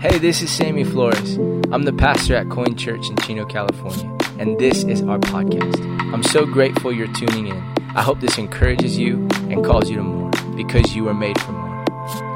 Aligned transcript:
Hey, 0.00 0.16
this 0.18 0.42
is 0.42 0.50
Sammy 0.50 0.84
Flores. 0.84 1.38
I'm 1.72 1.82
the 1.82 1.92
pastor 1.92 2.36
at 2.36 2.48
Coin 2.50 2.76
Church 2.76 3.08
in 3.08 3.16
Chino, 3.16 3.44
California, 3.44 4.16
and 4.38 4.56
this 4.56 4.84
is 4.84 5.02
our 5.02 5.18
podcast. 5.18 5.76
I'm 6.14 6.22
so 6.22 6.46
grateful 6.46 6.92
you're 6.92 7.12
tuning 7.14 7.48
in. 7.48 7.74
I 7.96 8.02
hope 8.02 8.20
this 8.20 8.38
encourages 8.38 8.96
you 8.96 9.26
and 9.50 9.64
calls 9.64 9.90
you 9.90 9.96
to 9.96 10.04
more 10.04 10.30
because 10.54 10.94
you 10.94 11.08
are 11.08 11.14
made 11.14 11.40
for 11.40 11.50
more. 11.50 11.84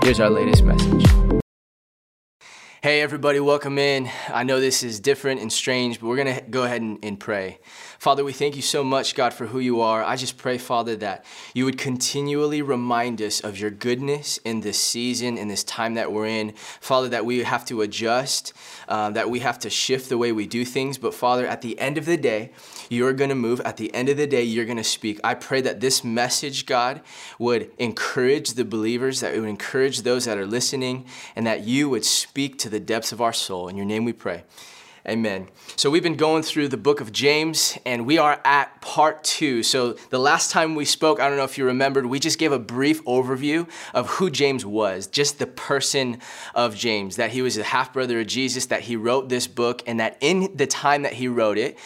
Here's 0.03 0.19
our 0.19 0.29
latest 0.29 0.65
message. 0.65 1.42
Hey, 2.85 3.01
everybody, 3.01 3.39
welcome 3.39 3.79
in. 3.79 4.11
I 4.29 4.43
know 4.43 4.59
this 4.59 4.83
is 4.83 4.99
different 4.99 5.41
and 5.41 5.53
strange, 5.53 6.01
but 6.01 6.09
we're 6.09 6.17
going 6.17 6.35
to 6.35 6.43
go 6.43 6.65
ahead 6.65 6.83
and, 6.83 6.99
and, 7.05 7.21
pray. 7.21 7.61
Father, 8.01 8.25
we 8.25 8.33
thank 8.33 8.57
you 8.57 8.63
so 8.63 8.83
much, 8.83 9.15
God, 9.15 9.33
for 9.33 9.47
who 9.47 9.61
you 9.61 9.81
are. 9.83 10.03
I 10.03 10.17
just 10.17 10.37
pray, 10.37 10.59
Father, 10.59 10.97
that 10.97 11.25
you 11.55 11.65
would 11.65 11.79
continually 11.79 12.61
remind 12.61 13.23
us 13.23 13.39
of 13.39 13.57
your 13.57 13.71
goodness 13.71 14.39
in 14.39 14.63
this 14.63 14.81
season, 14.81 15.39
in 15.39 15.47
this 15.47 15.63
time 15.63 15.95
that 15.95 16.11
we're 16.11 16.27
in. 16.27 16.55
Father, 16.81 17.09
that 17.11 17.25
we 17.25 17.45
have 17.45 17.65
to 17.67 17.83
adjust, 17.83 18.53
uh, 18.89 19.11
that 19.11 19.31
we 19.31 19.39
have 19.39 19.61
to 19.61 19.71
shift 19.71 20.09
the 20.09 20.19
way 20.19 20.33
we 20.33 20.49
do 20.49 20.65
things. 20.65 20.99
But, 20.99 21.15
Father, 21.15 21.47
at 21.47 21.63
the 21.63 21.79
end 21.79 21.99
of 21.99 22.05
the 22.05 22.17
day, 22.17 22.51
you're 22.89 23.13
going 23.13 23.31
to 23.31 23.37
move. 23.37 23.61
At 23.61 23.77
the 23.77 23.95
end 23.95 24.09
of 24.09 24.17
the 24.17 24.27
day, 24.27 24.43
you're 24.43 24.65
going 24.65 24.77
to 24.77 24.83
speak. 24.83 25.21
I 25.23 25.35
pray 25.35 25.61
that 25.61 25.79
this 25.79 26.03
message, 26.03 26.67
God, 26.67 27.01
would 27.39 27.71
encourage 27.79 28.55
the 28.55 28.65
believers, 28.65 29.21
that 29.21 29.37
it 29.37 29.39
would 29.39 29.49
encourage 29.49 30.03
those 30.03 30.25
that 30.25 30.37
are 30.37 30.47
listening, 30.47 31.07
and 31.37 31.47
that 31.47 31.61
you 31.63 31.89
would 31.89 32.05
speak 32.05 32.59
to 32.59 32.72
the 32.73 32.81
depths 32.81 33.13
of 33.13 33.21
our 33.21 33.33
soul. 33.33 33.69
In 33.69 33.77
your 33.77 33.87
name 33.87 34.05
we 34.05 34.13
pray. 34.13 34.43
Amen. 35.07 35.49
So 35.75 35.91
we've 35.91 36.03
been 36.03 36.17
going 36.17 36.45
through 36.45 36.69
the 36.69 36.77
book 36.77 37.01
of 37.01 37.11
James 37.11 37.77
and 37.85 38.07
we 38.07 38.19
are 38.19 38.41
at 38.45 38.81
part 38.81 39.25
two. 39.25 39.65
So 39.65 39.95
the 40.11 40.19
last 40.19 40.53
time 40.53 40.77
we 40.77 40.85
spoke, 40.85 41.19
I 41.19 41.29
don't 41.29 41.37
know 41.37 41.45
if 41.45 41.59
you 41.59 41.65
remembered, 41.65 42.07
we 42.07 42.21
just 42.21 42.39
gave 42.39 42.53
a 42.53 42.59
brief 42.59 43.05
overview 43.05 43.69
of 43.95 44.09
who 44.11 44.31
James 44.31 44.65
was, 44.65 45.09
just 45.09 45.41
the 45.41 45.47
person 45.49 46.19
of 46.55 46.77
James, 46.77 47.17
that 47.17 47.33
he 47.33 47.43
was 47.43 47.59
a 47.59 47.65
half 47.65 47.93
brother 47.93 48.21
of 48.21 48.29
Jesus, 48.29 48.67
that 48.67 48.83
he 48.83 48.95
wrote 48.95 49.29
this 49.29 49.49
book, 49.49 49.83
and 49.89 49.99
that 49.99 50.17
in 50.21 50.57
the 50.57 50.69
time 50.69 51.03
that 51.03 51.15
he 51.15 51.27
wrote 51.27 51.59
it, 51.59 51.79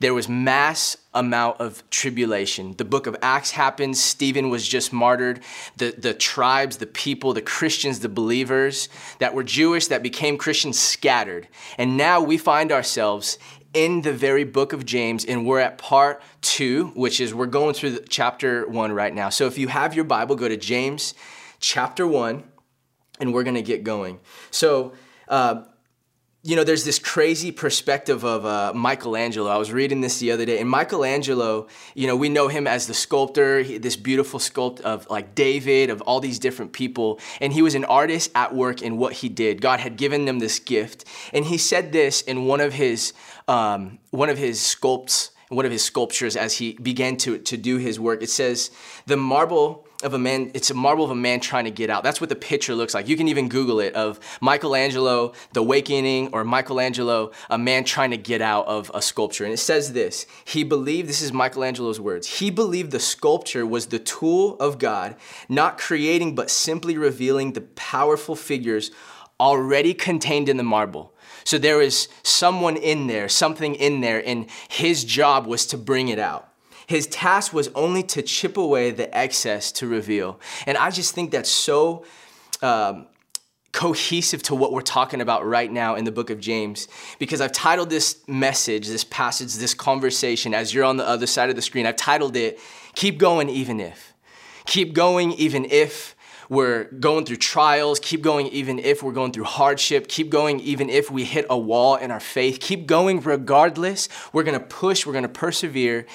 there 0.00 0.14
was 0.14 0.26
mass 0.26 0.96
amount 1.14 1.60
of 1.60 1.88
tribulation. 1.90 2.74
The 2.76 2.84
book 2.84 3.06
of 3.06 3.16
Acts 3.20 3.50
happens. 3.50 4.00
Stephen 4.00 4.48
was 4.48 4.66
just 4.66 4.92
martyred. 4.92 5.40
The, 5.76 5.94
the 5.96 6.14
tribes, 6.14 6.78
the 6.78 6.86
people, 6.86 7.34
the 7.34 7.42
Christians, 7.42 8.00
the 8.00 8.08
believers 8.08 8.88
that 9.18 9.34
were 9.34 9.42
Jewish 9.42 9.88
that 9.88 10.02
became 10.02 10.38
Christians 10.38 10.78
scattered. 10.78 11.48
And 11.76 11.96
now 11.96 12.20
we 12.22 12.38
find 12.38 12.72
ourselves 12.72 13.38
in 13.74 14.02
the 14.02 14.12
very 14.12 14.44
book 14.44 14.72
of 14.72 14.84
James, 14.84 15.24
and 15.24 15.46
we're 15.46 15.60
at 15.60 15.78
part 15.78 16.22
two, 16.42 16.88
which 16.94 17.20
is 17.20 17.34
we're 17.34 17.46
going 17.46 17.74
through 17.74 17.98
chapter 18.08 18.66
one 18.68 18.92
right 18.92 19.14
now. 19.14 19.30
So 19.30 19.46
if 19.46 19.56
you 19.56 19.68
have 19.68 19.94
your 19.94 20.04
Bible, 20.04 20.36
go 20.36 20.48
to 20.48 20.56
James 20.56 21.14
chapter 21.58 22.06
one, 22.06 22.44
and 23.18 23.32
we're 23.32 23.44
to 23.44 23.62
get 23.62 23.84
going. 23.84 24.20
So, 24.50 24.92
uh, 25.28 25.64
you 26.44 26.56
know, 26.56 26.64
there's 26.64 26.84
this 26.84 26.98
crazy 26.98 27.52
perspective 27.52 28.24
of 28.24 28.44
uh, 28.44 28.72
Michelangelo. 28.74 29.48
I 29.48 29.58
was 29.58 29.72
reading 29.72 30.00
this 30.00 30.18
the 30.18 30.32
other 30.32 30.44
day, 30.44 30.58
and 30.58 30.68
Michelangelo, 30.68 31.68
you 31.94 32.08
know, 32.08 32.16
we 32.16 32.28
know 32.28 32.48
him 32.48 32.66
as 32.66 32.88
the 32.88 32.94
sculptor, 32.94 33.60
he, 33.60 33.78
this 33.78 33.94
beautiful 33.94 34.40
sculpt 34.40 34.80
of 34.80 35.08
like 35.08 35.36
David, 35.36 35.88
of 35.88 36.00
all 36.02 36.18
these 36.18 36.40
different 36.40 36.72
people, 36.72 37.20
and 37.40 37.52
he 37.52 37.62
was 37.62 37.76
an 37.76 37.84
artist 37.84 38.32
at 38.34 38.52
work 38.52 38.82
in 38.82 38.96
what 38.96 39.12
he 39.12 39.28
did. 39.28 39.60
God 39.60 39.78
had 39.78 39.96
given 39.96 40.24
them 40.24 40.40
this 40.40 40.58
gift, 40.58 41.04
and 41.32 41.44
he 41.44 41.58
said 41.58 41.92
this 41.92 42.22
in 42.22 42.46
one 42.46 42.60
of 42.60 42.72
his 42.72 43.12
um, 43.46 44.00
one 44.10 44.28
of 44.28 44.36
his 44.36 44.58
sculpts, 44.58 45.30
one 45.48 45.64
of 45.64 45.70
his 45.70 45.84
sculptures, 45.84 46.34
as 46.34 46.54
he 46.54 46.72
began 46.72 47.16
to 47.18 47.38
to 47.38 47.56
do 47.56 47.76
his 47.76 48.00
work. 48.00 48.20
It 48.20 48.30
says, 48.30 48.72
"The 49.06 49.16
marble." 49.16 49.86
Of 50.02 50.14
a 50.14 50.18
man, 50.18 50.50
it's 50.54 50.70
a 50.70 50.74
marble 50.74 51.04
of 51.04 51.10
a 51.10 51.14
man 51.14 51.40
trying 51.40 51.64
to 51.64 51.70
get 51.70 51.90
out. 51.90 52.02
That's 52.02 52.20
what 52.20 52.30
the 52.30 52.36
picture 52.36 52.74
looks 52.74 52.94
like. 52.94 53.08
You 53.08 53.16
can 53.16 53.28
even 53.28 53.48
Google 53.48 53.80
it 53.80 53.94
of 53.94 54.20
Michelangelo, 54.40 55.32
the 55.52 55.60
awakening, 55.60 56.28
or 56.32 56.44
Michelangelo, 56.44 57.32
a 57.50 57.58
man 57.58 57.84
trying 57.84 58.10
to 58.10 58.16
get 58.16 58.40
out 58.40 58.66
of 58.66 58.90
a 58.94 59.02
sculpture. 59.02 59.44
And 59.44 59.52
it 59.52 59.58
says 59.58 59.92
this 59.92 60.26
He 60.44 60.64
believed, 60.64 61.08
this 61.08 61.22
is 61.22 61.32
Michelangelo's 61.32 62.00
words, 62.00 62.38
he 62.38 62.50
believed 62.50 62.90
the 62.90 63.00
sculpture 63.00 63.66
was 63.66 63.86
the 63.86 63.98
tool 63.98 64.56
of 64.58 64.78
God, 64.78 65.16
not 65.48 65.78
creating, 65.78 66.34
but 66.34 66.50
simply 66.50 66.96
revealing 66.96 67.52
the 67.52 67.60
powerful 67.60 68.36
figures 68.36 68.90
already 69.40 69.94
contained 69.94 70.48
in 70.48 70.56
the 70.56 70.62
marble. 70.62 71.12
So 71.44 71.58
there 71.58 71.78
was 71.78 72.08
someone 72.22 72.76
in 72.76 73.08
there, 73.08 73.28
something 73.28 73.74
in 73.74 74.00
there, 74.00 74.22
and 74.24 74.46
his 74.68 75.04
job 75.04 75.46
was 75.46 75.66
to 75.66 75.78
bring 75.78 76.08
it 76.08 76.18
out. 76.18 76.51
His 76.92 77.06
task 77.06 77.54
was 77.54 77.68
only 77.74 78.02
to 78.02 78.20
chip 78.20 78.58
away 78.58 78.90
the 78.90 79.16
excess 79.16 79.72
to 79.72 79.86
reveal. 79.86 80.38
And 80.66 80.76
I 80.76 80.90
just 80.90 81.14
think 81.14 81.30
that's 81.30 81.50
so 81.50 82.04
um, 82.60 83.06
cohesive 83.72 84.42
to 84.42 84.54
what 84.54 84.74
we're 84.74 84.82
talking 84.82 85.22
about 85.22 85.46
right 85.46 85.72
now 85.72 85.94
in 85.94 86.04
the 86.04 86.12
book 86.12 86.28
of 86.28 86.38
James 86.38 86.88
because 87.18 87.40
I've 87.40 87.52
titled 87.52 87.88
this 87.88 88.22
message, 88.28 88.88
this 88.88 89.04
passage, 89.04 89.54
this 89.54 89.72
conversation 89.72 90.52
as 90.52 90.74
you're 90.74 90.84
on 90.84 90.98
the 90.98 91.08
other 91.08 91.26
side 91.26 91.48
of 91.48 91.56
the 91.56 91.62
screen. 91.62 91.86
I've 91.86 91.96
titled 91.96 92.36
it, 92.36 92.60
Keep 92.94 93.16
Going 93.16 93.48
Even 93.48 93.80
If. 93.80 94.12
Keep 94.66 94.92
going 94.92 95.32
even 95.32 95.64
if 95.64 96.14
we're 96.50 96.84
going 96.84 97.24
through 97.24 97.36
trials, 97.36 98.00
keep 98.00 98.20
going 98.20 98.48
even 98.48 98.78
if 98.78 99.02
we're 99.02 99.12
going 99.12 99.32
through 99.32 99.44
hardship, 99.44 100.08
keep 100.08 100.28
going 100.28 100.60
even 100.60 100.90
if 100.90 101.10
we 101.10 101.24
hit 101.24 101.46
a 101.48 101.56
wall 101.56 101.96
in 101.96 102.10
our 102.10 102.20
faith, 102.20 102.60
keep 102.60 102.86
going 102.86 103.22
regardless. 103.22 104.10
We're 104.34 104.42
gonna 104.42 104.60
push, 104.60 105.06
we're 105.06 105.14
gonna 105.14 105.28
persevere, 105.30 106.06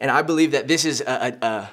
and 0.00 0.10
I 0.10 0.22
believe 0.22 0.52
that 0.52 0.66
this 0.66 0.84
is 0.84 1.02
a, 1.02 1.36
a, 1.42 1.70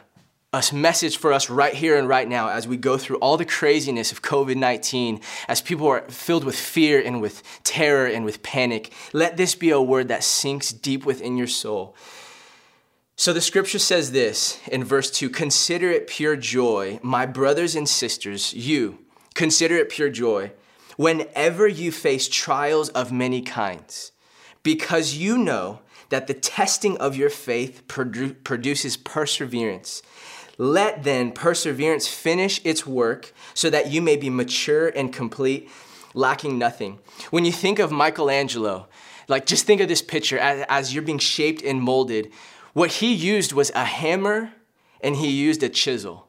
a 0.53 0.63
message 0.73 1.17
for 1.17 1.31
us 1.31 1.49
right 1.49 1.73
here 1.73 1.97
and 1.97 2.09
right 2.09 2.27
now 2.27 2.49
as 2.49 2.67
we 2.67 2.77
go 2.77 2.97
through 2.97 3.17
all 3.17 3.37
the 3.37 3.45
craziness 3.45 4.11
of 4.11 4.21
COVID 4.21 4.57
19, 4.57 5.21
as 5.47 5.61
people 5.61 5.87
are 5.87 6.01
filled 6.09 6.43
with 6.43 6.55
fear 6.55 7.01
and 7.01 7.21
with 7.21 7.41
terror 7.63 8.05
and 8.05 8.25
with 8.25 8.43
panic. 8.43 8.91
Let 9.13 9.37
this 9.37 9.55
be 9.55 9.69
a 9.69 9.81
word 9.81 10.09
that 10.09 10.23
sinks 10.23 10.73
deep 10.73 11.05
within 11.05 11.37
your 11.37 11.47
soul. 11.47 11.95
So 13.15 13.33
the 13.33 13.41
scripture 13.41 13.79
says 13.79 14.11
this 14.11 14.59
in 14.67 14.83
verse 14.83 15.09
2 15.09 15.29
Consider 15.29 15.89
it 15.89 16.07
pure 16.07 16.35
joy, 16.35 16.99
my 17.01 17.25
brothers 17.25 17.75
and 17.75 17.89
sisters, 17.89 18.53
you, 18.53 18.99
consider 19.33 19.75
it 19.75 19.89
pure 19.89 20.09
joy 20.09 20.51
whenever 20.97 21.67
you 21.67 21.91
face 21.91 22.27
trials 22.27 22.89
of 22.89 23.11
many 23.11 23.41
kinds, 23.41 24.11
because 24.63 25.15
you 25.15 25.37
know 25.37 25.79
that 26.09 26.27
the 26.27 26.33
testing 26.33 26.97
of 26.97 27.15
your 27.15 27.29
faith 27.29 27.83
produ- 27.87 28.35
produces 28.43 28.97
perseverance. 28.97 30.01
Let 30.57 31.03
then 31.03 31.31
perseverance 31.31 32.07
finish 32.07 32.59
its 32.63 32.85
work 32.85 33.33
so 33.53 33.69
that 33.69 33.91
you 33.91 34.01
may 34.01 34.17
be 34.17 34.29
mature 34.29 34.87
and 34.87 35.13
complete, 35.13 35.69
lacking 36.13 36.57
nothing. 36.57 36.99
When 37.29 37.45
you 37.45 37.51
think 37.51 37.79
of 37.79 37.91
Michelangelo, 37.91 38.87
like 39.27 39.45
just 39.45 39.65
think 39.65 39.81
of 39.81 39.87
this 39.87 40.01
picture 40.01 40.39
as, 40.39 40.65
as 40.69 40.93
you're 40.93 41.03
being 41.03 41.19
shaped 41.19 41.61
and 41.61 41.81
molded. 41.81 42.31
What 42.73 42.91
he 42.93 43.13
used 43.13 43.53
was 43.53 43.71
a 43.75 43.83
hammer 43.83 44.53
and 45.01 45.15
he 45.15 45.29
used 45.29 45.61
a 45.63 45.69
chisel. 45.69 46.27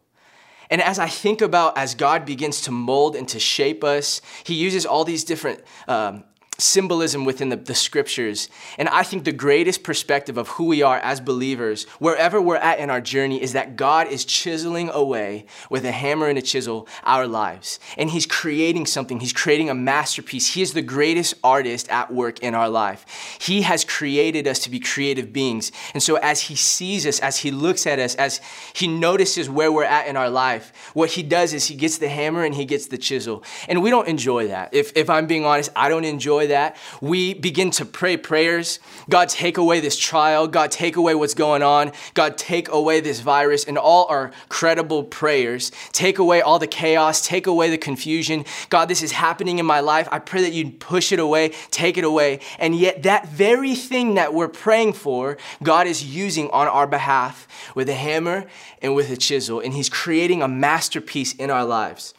And 0.70 0.82
as 0.82 0.98
I 0.98 1.08
think 1.08 1.40
about 1.40 1.78
as 1.78 1.94
God 1.94 2.26
begins 2.26 2.60
to 2.62 2.70
mold 2.70 3.16
and 3.16 3.28
to 3.28 3.40
shape 3.40 3.82
us, 3.82 4.20
He 4.44 4.54
uses 4.54 4.84
all 4.84 5.04
these 5.04 5.24
different 5.24 5.62
um, 5.86 6.24
symbolism 6.60 7.24
within 7.24 7.50
the, 7.50 7.56
the, 7.56 7.74
scriptures. 7.74 8.48
And 8.78 8.88
I 8.88 9.04
think 9.04 9.22
the 9.22 9.30
greatest 9.30 9.84
perspective 9.84 10.36
of 10.36 10.48
who 10.48 10.64
we 10.64 10.82
are 10.82 10.98
as 10.98 11.20
believers, 11.20 11.84
wherever 12.00 12.42
we're 12.42 12.56
at 12.56 12.80
in 12.80 12.90
our 12.90 13.00
journey, 13.00 13.40
is 13.40 13.52
that 13.52 13.76
God 13.76 14.08
is 14.08 14.24
chiseling 14.24 14.90
away 14.90 15.46
with 15.70 15.84
a 15.84 15.92
hammer 15.92 16.26
and 16.26 16.36
a 16.36 16.42
chisel 16.42 16.88
our 17.04 17.28
lives. 17.28 17.78
And 17.96 18.10
He's 18.10 18.26
creating 18.26 18.86
something, 18.86 19.20
He's 19.20 19.32
creating 19.32 19.70
a 19.70 19.74
masterpiece. 19.74 20.54
He 20.54 20.60
is 20.60 20.72
the 20.72 20.82
greatest 20.82 21.34
artist 21.44 21.88
at 21.90 22.12
work 22.12 22.40
in 22.40 22.56
our 22.56 22.68
life. 22.68 23.38
He 23.40 23.62
has 23.62 23.84
created 23.84 24.48
us 24.48 24.58
to 24.60 24.70
be 24.70 24.80
creative 24.80 25.32
beings. 25.32 25.70
And 25.94 26.02
so 26.02 26.16
as 26.16 26.40
He 26.40 26.56
sees 26.56 27.06
us, 27.06 27.20
as 27.20 27.38
He 27.38 27.52
looks 27.52 27.86
at 27.86 28.00
us, 28.00 28.16
as 28.16 28.40
He 28.72 28.88
notices 28.88 29.48
where 29.48 29.70
we're 29.70 29.84
at 29.84 30.08
in 30.08 30.16
our 30.16 30.28
life, 30.28 30.72
what 30.92 31.10
He 31.10 31.22
does 31.22 31.52
is 31.52 31.66
He 31.66 31.76
gets 31.76 31.98
the 31.98 32.08
hammer 32.08 32.42
and 32.42 32.56
He 32.56 32.64
gets 32.64 32.86
the 32.88 32.98
chisel. 32.98 33.44
And 33.68 33.80
we 33.80 33.90
don't 33.90 34.08
enjoy 34.08 34.48
that. 34.48 34.74
If, 34.74 34.96
if 34.96 35.08
I'm 35.08 35.28
being 35.28 35.44
honest, 35.44 35.70
I 35.76 35.88
don't 35.88 36.04
enjoy 36.04 36.47
that, 36.48 36.76
we 37.00 37.34
begin 37.34 37.70
to 37.72 37.84
pray 37.84 38.16
prayers. 38.16 38.78
God, 39.08 39.28
take 39.28 39.56
away 39.56 39.80
this 39.80 39.96
trial. 39.96 40.48
God, 40.48 40.70
take 40.70 40.96
away 40.96 41.14
what's 41.14 41.34
going 41.34 41.62
on. 41.62 41.92
God, 42.14 42.36
take 42.36 42.68
away 42.68 43.00
this 43.00 43.20
virus 43.20 43.64
and 43.64 43.78
all 43.78 44.06
our 44.06 44.32
credible 44.48 45.04
prayers. 45.04 45.70
Take 45.92 46.18
away 46.18 46.40
all 46.40 46.58
the 46.58 46.66
chaos. 46.66 47.24
Take 47.24 47.46
away 47.46 47.70
the 47.70 47.78
confusion. 47.78 48.44
God, 48.68 48.88
this 48.88 49.02
is 49.02 49.12
happening 49.12 49.58
in 49.58 49.66
my 49.66 49.80
life. 49.80 50.08
I 50.10 50.18
pray 50.18 50.42
that 50.42 50.52
you 50.52 50.70
push 50.72 51.12
it 51.12 51.18
away, 51.18 51.50
take 51.70 51.96
it 51.96 52.04
away. 52.04 52.40
And 52.58 52.74
yet, 52.74 53.02
that 53.04 53.28
very 53.28 53.74
thing 53.74 54.14
that 54.14 54.34
we're 54.34 54.48
praying 54.48 54.94
for, 54.94 55.38
God 55.62 55.86
is 55.86 56.04
using 56.04 56.50
on 56.50 56.66
our 56.66 56.86
behalf 56.86 57.46
with 57.74 57.88
a 57.88 57.94
hammer 57.94 58.46
and 58.82 58.94
with 58.94 59.10
a 59.10 59.16
chisel. 59.16 59.60
And 59.60 59.74
He's 59.74 59.88
creating 59.88 60.42
a 60.42 60.48
masterpiece 60.48 61.32
in 61.34 61.50
our 61.50 61.64
lives. 61.64 62.14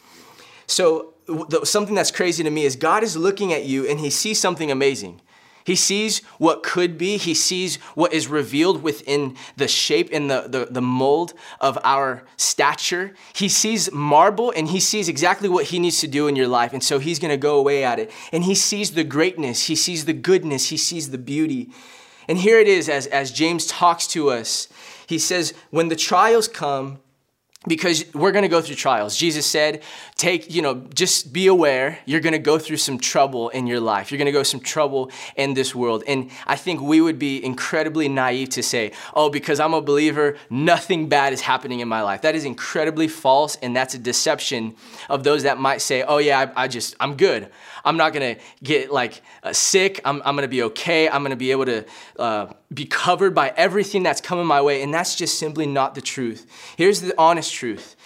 So, 0.66 1.09
something 1.64 1.94
that's 1.94 2.10
crazy 2.10 2.42
to 2.42 2.50
me 2.50 2.64
is 2.64 2.76
God 2.76 3.02
is 3.02 3.16
looking 3.16 3.52
at 3.52 3.64
you 3.64 3.86
and 3.88 4.00
he 4.00 4.10
sees 4.10 4.40
something 4.40 4.70
amazing. 4.70 5.20
He 5.64 5.76
sees 5.76 6.20
what 6.38 6.62
could 6.62 6.96
be. 6.96 7.16
He 7.16 7.34
sees 7.34 7.76
what 7.94 8.12
is 8.12 8.28
revealed 8.28 8.82
within 8.82 9.36
the 9.56 9.68
shape 9.68 10.08
and 10.12 10.30
the, 10.30 10.46
the, 10.48 10.68
the, 10.70 10.80
mold 10.80 11.34
of 11.60 11.78
our 11.84 12.24
stature. 12.36 13.14
He 13.34 13.48
sees 13.48 13.92
marble 13.92 14.52
and 14.56 14.68
he 14.68 14.80
sees 14.80 15.08
exactly 15.08 15.48
what 15.48 15.66
he 15.66 15.78
needs 15.78 16.00
to 16.00 16.08
do 16.08 16.28
in 16.28 16.34
your 16.34 16.48
life. 16.48 16.72
And 16.72 16.82
so 16.82 16.98
he's 16.98 17.18
going 17.18 17.30
to 17.30 17.36
go 17.36 17.58
away 17.58 17.84
at 17.84 17.98
it. 17.98 18.10
And 18.32 18.44
he 18.44 18.54
sees 18.54 18.92
the 18.92 19.04
greatness, 19.04 19.66
he 19.66 19.76
sees 19.76 20.06
the 20.06 20.12
goodness, 20.12 20.70
he 20.70 20.76
sees 20.76 21.10
the 21.10 21.18
beauty. 21.18 21.70
And 22.26 22.38
here 22.38 22.58
it 22.58 22.68
is 22.68 22.88
as, 22.88 23.06
as 23.06 23.30
James 23.30 23.66
talks 23.66 24.06
to 24.08 24.30
us. 24.30 24.68
He 25.06 25.18
says, 25.18 25.52
When 25.70 25.88
the 25.88 25.96
trials 25.96 26.48
come, 26.48 27.00
because 27.66 28.06
we're 28.14 28.32
going 28.32 28.42
to 28.42 28.48
go 28.48 28.62
through 28.62 28.76
trials. 28.76 29.18
Jesus 29.18 29.44
said, 29.44 29.82
take, 30.16 30.52
you 30.52 30.62
know, 30.62 30.76
just 30.94 31.30
be 31.30 31.46
aware 31.46 31.98
you're 32.06 32.20
going 32.20 32.32
to 32.32 32.38
go 32.38 32.58
through 32.58 32.78
some 32.78 32.98
trouble 32.98 33.50
in 33.50 33.66
your 33.66 33.80
life. 33.80 34.10
You're 34.10 34.18
going 34.18 34.26
to 34.26 34.32
go 34.32 34.42
some 34.42 34.60
trouble 34.60 35.10
in 35.36 35.52
this 35.52 35.74
world. 35.74 36.02
And 36.06 36.30
I 36.46 36.56
think 36.56 36.80
we 36.80 37.02
would 37.02 37.18
be 37.18 37.44
incredibly 37.44 38.08
naive 38.08 38.48
to 38.50 38.62
say, 38.62 38.92
"Oh, 39.12 39.28
because 39.28 39.60
I'm 39.60 39.74
a 39.74 39.82
believer, 39.82 40.38
nothing 40.48 41.10
bad 41.10 41.34
is 41.34 41.42
happening 41.42 41.80
in 41.80 41.88
my 41.88 42.00
life." 42.02 42.22
That 42.22 42.34
is 42.34 42.46
incredibly 42.46 43.08
false 43.08 43.56
and 43.56 43.76
that's 43.76 43.92
a 43.92 43.98
deception 43.98 44.74
of 45.10 45.22
those 45.22 45.42
that 45.42 45.58
might 45.58 45.82
say, 45.82 46.02
"Oh 46.02 46.18
yeah, 46.18 46.52
I, 46.56 46.64
I 46.64 46.68
just 46.68 46.96
I'm 46.98 47.16
good. 47.16 47.50
I'm 47.84 47.96
not 47.96 48.12
going 48.12 48.36
to 48.36 48.42
get 48.62 48.90
like 48.90 49.20
uh, 49.42 49.52
sick. 49.52 50.00
I'm 50.06 50.22
I'm 50.24 50.34
going 50.34 50.48
to 50.48 50.48
be 50.48 50.62
okay. 50.62 51.10
I'm 51.10 51.22
going 51.22 51.30
to 51.30 51.36
be 51.36 51.50
able 51.50 51.66
to 51.66 51.84
uh, 52.18 52.52
be 52.72 52.86
covered 52.86 53.34
by 53.34 53.52
everything 53.54 54.02
that's 54.02 54.22
coming 54.22 54.46
my 54.46 54.62
way." 54.62 54.82
And 54.82 54.94
that's 54.94 55.14
just 55.14 55.38
simply 55.38 55.66
not 55.66 55.94
the 55.94 56.00
truth. 56.00 56.46
Here's 56.76 57.02
the 57.02 57.14
honest 57.18 57.49
truth. 57.50 57.96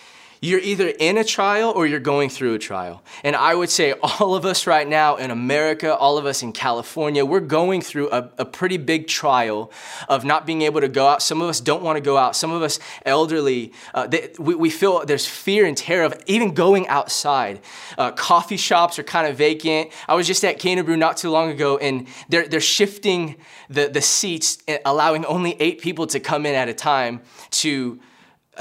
You're 0.44 0.60
either 0.60 0.88
in 0.88 1.16
a 1.16 1.24
trial 1.24 1.72
or 1.74 1.86
you're 1.86 2.00
going 2.00 2.28
through 2.28 2.52
a 2.52 2.58
trial. 2.58 3.02
And 3.22 3.34
I 3.34 3.54
would 3.54 3.70
say 3.70 3.92
all 4.02 4.34
of 4.34 4.44
us 4.44 4.66
right 4.66 4.86
now 4.86 5.16
in 5.16 5.30
America, 5.30 5.96
all 5.96 6.18
of 6.18 6.26
us 6.26 6.42
in 6.42 6.52
California, 6.52 7.24
we're 7.24 7.40
going 7.40 7.80
through 7.80 8.10
a, 8.10 8.30
a 8.36 8.44
pretty 8.44 8.76
big 8.76 9.08
trial 9.08 9.72
of 10.06 10.26
not 10.26 10.44
being 10.44 10.60
able 10.60 10.82
to 10.82 10.88
go 10.88 11.06
out. 11.06 11.22
Some 11.22 11.40
of 11.40 11.48
us 11.48 11.60
don't 11.60 11.82
want 11.82 11.96
to 11.96 12.02
go 12.02 12.18
out. 12.18 12.36
Some 12.36 12.52
of 12.52 12.60
us 12.60 12.78
elderly, 13.06 13.72
uh, 13.94 14.06
they, 14.06 14.32
we, 14.38 14.54
we, 14.54 14.68
feel 14.68 15.06
there's 15.06 15.26
fear 15.26 15.64
and 15.64 15.76
terror 15.76 16.04
of 16.04 16.22
even 16.26 16.52
going 16.52 16.86
outside. 16.88 17.60
Uh, 17.96 18.10
coffee 18.12 18.58
shops 18.58 18.98
are 18.98 19.02
kind 19.02 19.26
of 19.26 19.38
vacant. 19.38 19.92
I 20.06 20.14
was 20.14 20.26
just 20.26 20.44
at 20.44 20.58
Canterbury 20.58 20.98
not 20.98 21.16
too 21.16 21.30
long 21.30 21.50
ago 21.50 21.78
and 21.78 22.06
they're, 22.28 22.46
they're 22.46 22.60
shifting 22.60 23.36
the, 23.70 23.88
the 23.88 24.02
seats, 24.02 24.58
allowing 24.84 25.24
only 25.24 25.56
eight 25.58 25.80
people 25.80 26.06
to 26.08 26.20
come 26.20 26.44
in 26.44 26.54
at 26.54 26.68
a 26.68 26.74
time 26.74 27.22
to 27.50 27.98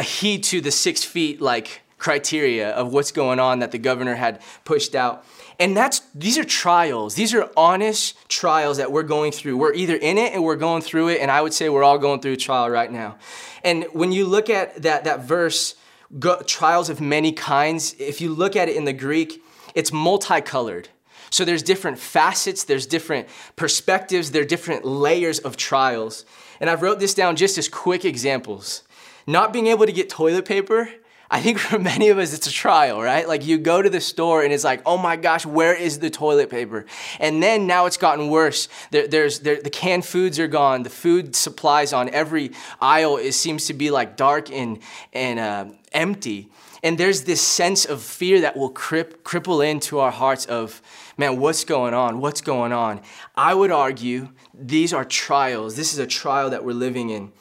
heed 0.02 0.44
to 0.46 0.62
the 0.62 0.72
six 0.72 1.04
feet 1.04 1.42
like 1.42 1.82
criteria 2.04 2.72
of 2.72 2.92
what's 2.92 3.12
going 3.12 3.40
on 3.40 3.60
that 3.60 3.72
the 3.72 3.78
governor 3.78 4.16
had 4.16 4.42
pushed 4.66 4.94
out. 4.94 5.26
And 5.60 5.78
that's 5.78 6.02
these 6.14 6.38
are 6.38 6.44
trials. 6.44 7.16
These 7.16 7.34
are 7.34 7.50
honest 7.56 8.18
trials 8.28 8.78
that 8.78 8.92
we're 8.92 9.04
going 9.04 9.32
through. 9.32 9.58
We're 9.58 9.74
either 9.74 9.96
in 9.96 10.18
it 10.18 10.34
and 10.34 10.44
we're 10.44 10.58
going 10.58 10.82
through 10.82 11.10
it, 11.10 11.22
and 11.22 11.32
I 11.32 11.42
would 11.42 11.54
say 11.54 11.70
we're 11.70 11.84
all 11.84 11.98
going 11.98 12.20
through 12.20 12.34
a 12.34 12.38
trial 12.38 12.70
right 12.70 12.92
now. 12.92 13.18
And 13.64 13.86
when 13.94 14.12
you 14.12 14.26
look 14.26 14.50
at 14.50 14.82
that 14.82 15.06
that 15.06 15.22
verse, 15.22 15.76
go, 16.20 16.42
trials 16.42 16.90
of 16.90 17.00
many 17.00 17.32
kinds, 17.32 17.96
if 18.00 18.20
you 18.20 18.34
look 18.34 18.56
at 18.56 18.68
it 18.68 18.76
in 18.76 18.84
the 18.84 18.94
Greek, 18.94 19.42
it's 19.74 19.94
multicolored. 19.94 20.90
So 21.30 21.46
there's 21.46 21.64
different 21.64 21.98
facets, 21.98 22.64
there's 22.66 22.86
different 22.86 23.28
perspectives, 23.56 24.32
there 24.32 24.44
are 24.44 24.46
different 24.46 24.86
layers 24.86 25.40
of 25.40 25.58
trials. 25.58 26.26
And 26.60 26.70
I've 26.70 26.82
wrote 26.82 27.00
this 27.00 27.14
down 27.14 27.36
just 27.36 27.58
as 27.58 27.68
quick 27.68 28.06
examples 28.06 28.84
not 29.28 29.54
being 29.54 29.68
able 29.68 29.86
to 29.86 29.92
get 29.92 30.10
toilet 30.10 30.46
paper, 30.46 30.90
I 31.34 31.42
think 31.42 31.58
for 31.58 31.80
many 31.94 32.10
of 32.10 32.20
us, 32.20 32.34
it's 32.34 32.48
a 32.48 32.52
trial, 32.52 33.02
right? 33.02 33.28
Like 33.28 33.46
you 33.46 33.58
go 33.58 33.82
to 33.82 33.90
the 33.90 34.00
store 34.00 34.44
and 34.44 34.54
it's 34.54 34.64
like, 34.64 34.82
oh 34.86 34.98
my 34.98 35.16
gosh, 35.16 35.46
where 35.46 35.74
is 35.74 36.00
the 36.00 36.12
toilet 36.12 36.50
paper? 36.50 36.86
And 37.20 37.42
then 37.42 37.66
now 37.66 37.88
it's 37.88 37.98
gotten 37.98 38.30
worse. 38.30 38.70
There, 38.92 39.08
there's 39.08 39.40
there, 39.40 39.60
the 39.62 39.72
canned 39.72 40.06
foods 40.06 40.38
are 40.40 40.48
gone. 40.48 40.84
The 40.84 40.92
food 40.92 41.36
supplies 41.36 41.92
on 41.92 42.10
every 42.10 42.52
aisle 42.80 43.18
it 43.18 43.34
seems 43.34 43.66
to 43.66 43.74
be 43.74 43.90
like 43.90 44.16
dark 44.16 44.52
and 44.52 44.80
and 45.12 45.40
uh, 45.40 45.66
empty. 45.92 46.50
And 46.84 46.98
there's 46.98 47.24
this 47.24 47.42
sense 47.42 47.86
of 47.86 48.04
fear 48.04 48.42
that 48.42 48.58
will 48.58 48.70
crip, 48.70 49.24
cripple 49.24 49.66
into 49.66 50.00
our 50.00 50.12
hearts 50.12 50.46
of, 50.48 50.82
man, 51.18 51.40
what's 51.40 51.64
going 51.64 51.94
on? 51.94 52.20
What's 52.20 52.42
going 52.42 52.74
on? 52.74 53.00
I 53.36 53.54
would 53.54 53.72
argue 53.72 54.28
these 54.54 54.92
are 54.92 55.06
trials. 55.06 55.78
This 55.78 55.94
is 55.94 56.00
a 56.00 56.06
trial 56.06 56.50
that 56.50 56.66
we're 56.66 56.74
living 56.74 57.10
in 57.10 57.32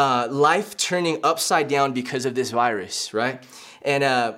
uh, 0.00 0.26
life 0.30 0.78
turning 0.78 1.20
upside 1.22 1.68
down 1.68 1.92
because 1.92 2.24
of 2.24 2.34
this 2.34 2.50
virus, 2.50 3.12
right? 3.12 3.44
And 3.82 4.02
uh, 4.02 4.32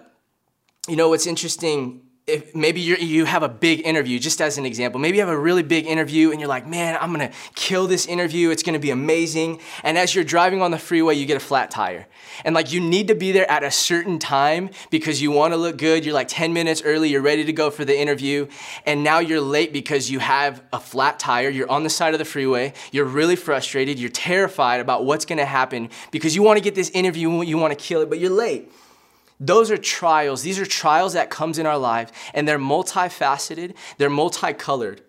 you 0.88 0.96
know 0.96 1.08
what's 1.08 1.28
interesting? 1.28 2.02
If 2.28 2.54
maybe 2.54 2.80
you 2.80 2.94
you 2.94 3.24
have 3.24 3.42
a 3.42 3.48
big 3.48 3.84
interview, 3.84 4.20
just 4.20 4.40
as 4.40 4.56
an 4.56 4.64
example, 4.64 5.00
maybe 5.00 5.16
you 5.16 5.24
have 5.24 5.32
a 5.32 5.36
really 5.36 5.64
big 5.64 5.86
interview 5.86 6.30
and 6.30 6.38
you're 6.38 6.48
like, 6.48 6.68
man, 6.68 6.96
I'm 7.00 7.10
gonna 7.10 7.32
kill 7.56 7.88
this 7.88 8.06
interview. 8.06 8.50
It's 8.50 8.62
gonna 8.62 8.78
be 8.78 8.90
amazing. 8.90 9.58
And 9.82 9.98
as 9.98 10.14
you're 10.14 10.22
driving 10.22 10.62
on 10.62 10.70
the 10.70 10.78
freeway, 10.78 11.16
you 11.16 11.26
get 11.26 11.36
a 11.36 11.40
flat 11.40 11.72
tire. 11.72 12.06
And 12.44 12.54
like 12.54 12.72
you 12.72 12.80
need 12.80 13.08
to 13.08 13.16
be 13.16 13.32
there 13.32 13.50
at 13.50 13.64
a 13.64 13.72
certain 13.72 14.20
time 14.20 14.70
because 14.90 15.20
you 15.20 15.32
wanna 15.32 15.56
look 15.56 15.76
good. 15.78 16.04
You're 16.04 16.14
like 16.14 16.28
10 16.28 16.52
minutes 16.52 16.80
early, 16.84 17.08
you're 17.08 17.22
ready 17.22 17.44
to 17.44 17.52
go 17.52 17.70
for 17.70 17.84
the 17.84 17.98
interview. 17.98 18.46
And 18.86 19.02
now 19.02 19.18
you're 19.18 19.40
late 19.40 19.72
because 19.72 20.08
you 20.08 20.20
have 20.20 20.62
a 20.72 20.78
flat 20.78 21.18
tire. 21.18 21.48
You're 21.48 21.70
on 21.70 21.82
the 21.82 21.90
side 21.90 22.14
of 22.14 22.20
the 22.20 22.24
freeway. 22.24 22.72
You're 22.92 23.04
really 23.04 23.34
frustrated. 23.34 23.98
You're 23.98 24.10
terrified 24.10 24.80
about 24.80 25.04
what's 25.04 25.24
gonna 25.24 25.44
happen 25.44 25.90
because 26.12 26.36
you 26.36 26.44
wanna 26.44 26.60
get 26.60 26.76
this 26.76 26.90
interview, 26.90 27.42
you 27.42 27.58
wanna 27.58 27.74
kill 27.74 28.00
it, 28.00 28.08
but 28.08 28.20
you're 28.20 28.30
late. 28.30 28.70
Those 29.40 29.70
are 29.70 29.76
trials. 29.76 30.42
These 30.42 30.58
are 30.58 30.66
trials 30.66 31.14
that 31.14 31.30
comes 31.30 31.58
in 31.58 31.66
our 31.66 31.78
life 31.78 32.12
and 32.34 32.46
they're 32.46 32.58
multifaceted, 32.58 33.74
they're 33.98 34.10
multicolored. 34.10 35.02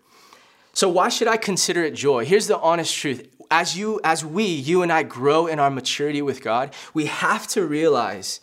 So 0.73 0.89
why 0.89 1.09
should 1.09 1.27
I 1.27 1.37
consider 1.37 1.83
it 1.83 1.93
joy? 1.93 2.25
Here's 2.25 2.47
the 2.47 2.59
honest 2.59 2.95
truth. 2.95 3.29
As 3.51 3.77
you 3.77 3.99
as 4.03 4.25
we, 4.25 4.45
you 4.45 4.81
and 4.81 4.91
I 4.91 5.03
grow 5.03 5.45
in 5.45 5.59
our 5.59 5.69
maturity 5.69 6.21
with 6.21 6.41
God, 6.41 6.73
we 6.93 7.05
have 7.05 7.45
to 7.49 7.65
realize 7.65 8.39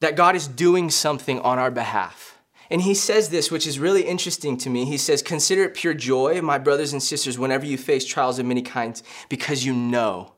that 0.00 0.16
God 0.16 0.34
is 0.34 0.48
doing 0.48 0.90
something 0.90 1.38
on 1.40 1.58
our 1.58 1.70
behalf. 1.70 2.38
And 2.70 2.80
he 2.82 2.94
says 2.94 3.30
this, 3.30 3.50
which 3.50 3.66
is 3.66 3.78
really 3.78 4.02
interesting 4.02 4.56
to 4.58 4.70
me. 4.70 4.84
He 4.84 4.96
says, 4.96 5.22
Consider 5.22 5.64
it 5.64 5.74
pure 5.74 5.92
joy, 5.92 6.40
my 6.40 6.56
brothers 6.56 6.92
and 6.92 7.02
sisters, 7.02 7.38
whenever 7.38 7.66
you 7.66 7.76
face 7.76 8.06
trials 8.06 8.38
of 8.38 8.46
many 8.46 8.62
kinds, 8.62 9.02
because 9.28 9.64
you 9.66 9.74
know 9.74 10.32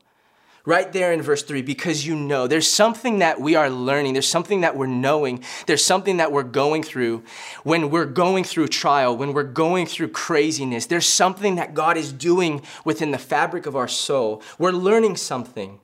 right 0.65 0.93
there 0.93 1.11
in 1.11 1.21
verse 1.21 1.43
3 1.43 1.61
because 1.61 2.05
you 2.07 2.15
know 2.15 2.47
there's 2.47 2.67
something 2.67 3.19
that 3.19 3.41
we 3.41 3.55
are 3.55 3.69
learning 3.69 4.13
there's 4.13 4.27
something 4.27 4.61
that 4.61 4.77
we're 4.77 4.87
knowing 4.87 5.43
there's 5.67 5.83
something 5.83 6.17
that 6.17 6.31
we're 6.31 6.43
going 6.43 6.83
through. 6.83 7.23
When 7.63 7.89
we're 7.89 8.05
going 8.05 8.43
through 8.43 8.67
trial 8.69 9.15
when 9.17 9.33
we're 9.33 9.43
going 9.43 9.87
through 9.87 10.09
craziness 10.09 10.85
there's 10.85 11.05
something 11.05 11.55
that 11.55 11.73
god 11.73 11.97
is 11.97 12.13
doing 12.13 12.61
within 12.85 13.11
the 13.11 13.17
fabric 13.17 13.65
of 13.65 13.75
our 13.75 13.87
soul. 13.87 14.41
We're 14.57 14.71
learning 14.71 15.17
something 15.17 15.79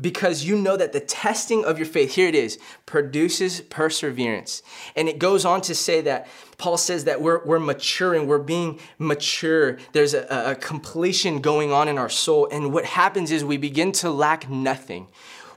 because 0.00 0.44
you 0.44 0.56
know 0.56 0.76
that 0.76 0.92
the 0.92 1.00
testing 1.00 1.64
of 1.64 1.78
your 1.78 1.86
faith, 1.86 2.14
here 2.14 2.28
it 2.28 2.34
is, 2.34 2.58
produces 2.84 3.60
perseverance. 3.60 4.62
And 4.96 5.08
it 5.08 5.18
goes 5.18 5.44
on 5.44 5.60
to 5.62 5.74
say 5.74 6.00
that 6.02 6.26
Paul 6.58 6.76
says 6.76 7.04
that 7.04 7.20
we're, 7.20 7.44
we're 7.44 7.58
maturing, 7.60 8.26
we're 8.26 8.38
being 8.38 8.80
mature. 8.98 9.78
There's 9.92 10.14
a, 10.14 10.26
a 10.50 10.54
completion 10.56 11.40
going 11.40 11.72
on 11.72 11.88
in 11.88 11.98
our 11.98 12.08
soul. 12.08 12.48
And 12.50 12.72
what 12.72 12.84
happens 12.84 13.30
is 13.30 13.44
we 13.44 13.56
begin 13.56 13.92
to 13.92 14.10
lack 14.10 14.50
nothing. 14.50 15.08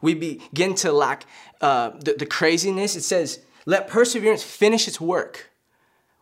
We 0.01 0.13
begin 0.13 0.75
to 0.75 0.91
lack 0.91 1.25
uh, 1.61 1.91
the, 1.99 2.13
the 2.13 2.25
craziness. 2.25 2.95
It 2.95 3.03
says, 3.03 3.39
let 3.65 3.87
perseverance 3.87 4.43
finish 4.43 4.87
its 4.87 5.01
work. 5.01 5.51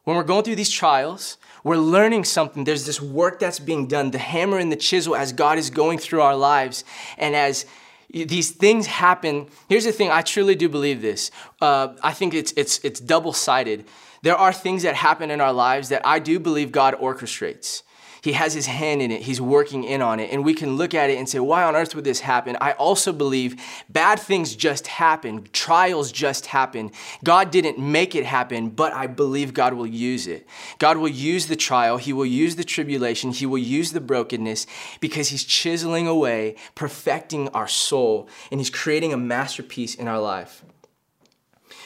When 0.05 0.15
we're 0.15 0.23
going 0.23 0.43
through 0.43 0.55
these 0.55 0.69
trials, 0.69 1.37
we're 1.63 1.77
learning 1.77 2.25
something. 2.25 2.63
There's 2.63 2.85
this 2.85 3.01
work 3.01 3.39
that's 3.39 3.59
being 3.59 3.87
done, 3.87 4.11
the 4.11 4.19
hammer 4.19 4.59
and 4.59 4.71
the 4.71 4.75
chisel 4.75 5.15
as 5.15 5.33
God 5.33 5.57
is 5.57 5.69
going 5.69 5.97
through 5.97 6.21
our 6.21 6.35
lives. 6.35 6.85
And 7.17 7.35
as 7.35 7.65
these 8.09 8.51
things 8.51 8.85
happen. 8.87 9.47
Here's 9.69 9.85
the 9.85 9.91
thing: 9.91 10.11
I 10.11 10.21
truly 10.21 10.55
do 10.55 10.69
believe 10.69 11.01
this. 11.01 11.31
Uh, 11.61 11.95
I 12.03 12.13
think 12.13 12.33
it's 12.33 12.53
it's 12.53 12.79
it's 12.83 12.99
double 12.99 13.33
sided. 13.33 13.85
There 14.21 14.35
are 14.35 14.53
things 14.53 14.83
that 14.83 14.95
happen 14.95 15.29
in 15.29 15.41
our 15.41 15.53
lives 15.53 15.89
that 15.89 16.01
I 16.05 16.19
do 16.19 16.39
believe 16.39 16.71
God 16.71 16.95
orchestrates. 16.95 17.83
He 18.25 18.31
has 18.31 18.55
his 18.55 18.65
hand 18.65 19.03
in 19.03 19.11
it. 19.11 19.21
He's 19.21 19.39
working 19.39 19.83
in 19.83 20.01
on 20.01 20.19
it. 20.19 20.31
And 20.31 20.43
we 20.43 20.55
can 20.55 20.77
look 20.77 20.95
at 20.95 21.11
it 21.11 21.19
and 21.19 21.29
say, 21.29 21.37
why 21.37 21.61
on 21.61 21.75
earth 21.75 21.93
would 21.93 22.05
this 22.05 22.21
happen? 22.21 22.57
I 22.59 22.71
also 22.71 23.13
believe 23.13 23.61
bad 23.87 24.19
things 24.19 24.55
just 24.55 24.87
happen. 24.87 25.47
Trials 25.53 26.11
just 26.11 26.47
happen. 26.47 26.89
God 27.23 27.51
didn't 27.51 27.77
make 27.77 28.15
it 28.15 28.25
happen, 28.25 28.69
but 28.69 28.93
I 28.93 29.05
believe 29.05 29.53
God 29.53 29.75
will 29.75 29.85
use 29.85 30.25
it. 30.25 30.47
God 30.79 30.97
will 30.97 31.07
use 31.07 31.45
the 31.45 31.55
trial. 31.55 31.97
He 31.97 32.13
will 32.13 32.25
use 32.25 32.55
the 32.55 32.63
tribulation. 32.63 33.29
He 33.29 33.45
will 33.45 33.59
use 33.59 33.91
the 33.91 34.01
brokenness 34.01 34.65
because 34.99 35.27
he's 35.27 35.43
chiseling 35.43 36.07
away, 36.07 36.55
perfecting 36.73 37.49
our 37.49 37.67
soul, 37.67 38.27
and 38.49 38.59
he's 38.59 38.71
creating 38.71 39.13
a 39.13 39.17
masterpiece 39.17 39.93
in 39.93 40.07
our 40.07 40.19
life. 40.19 40.63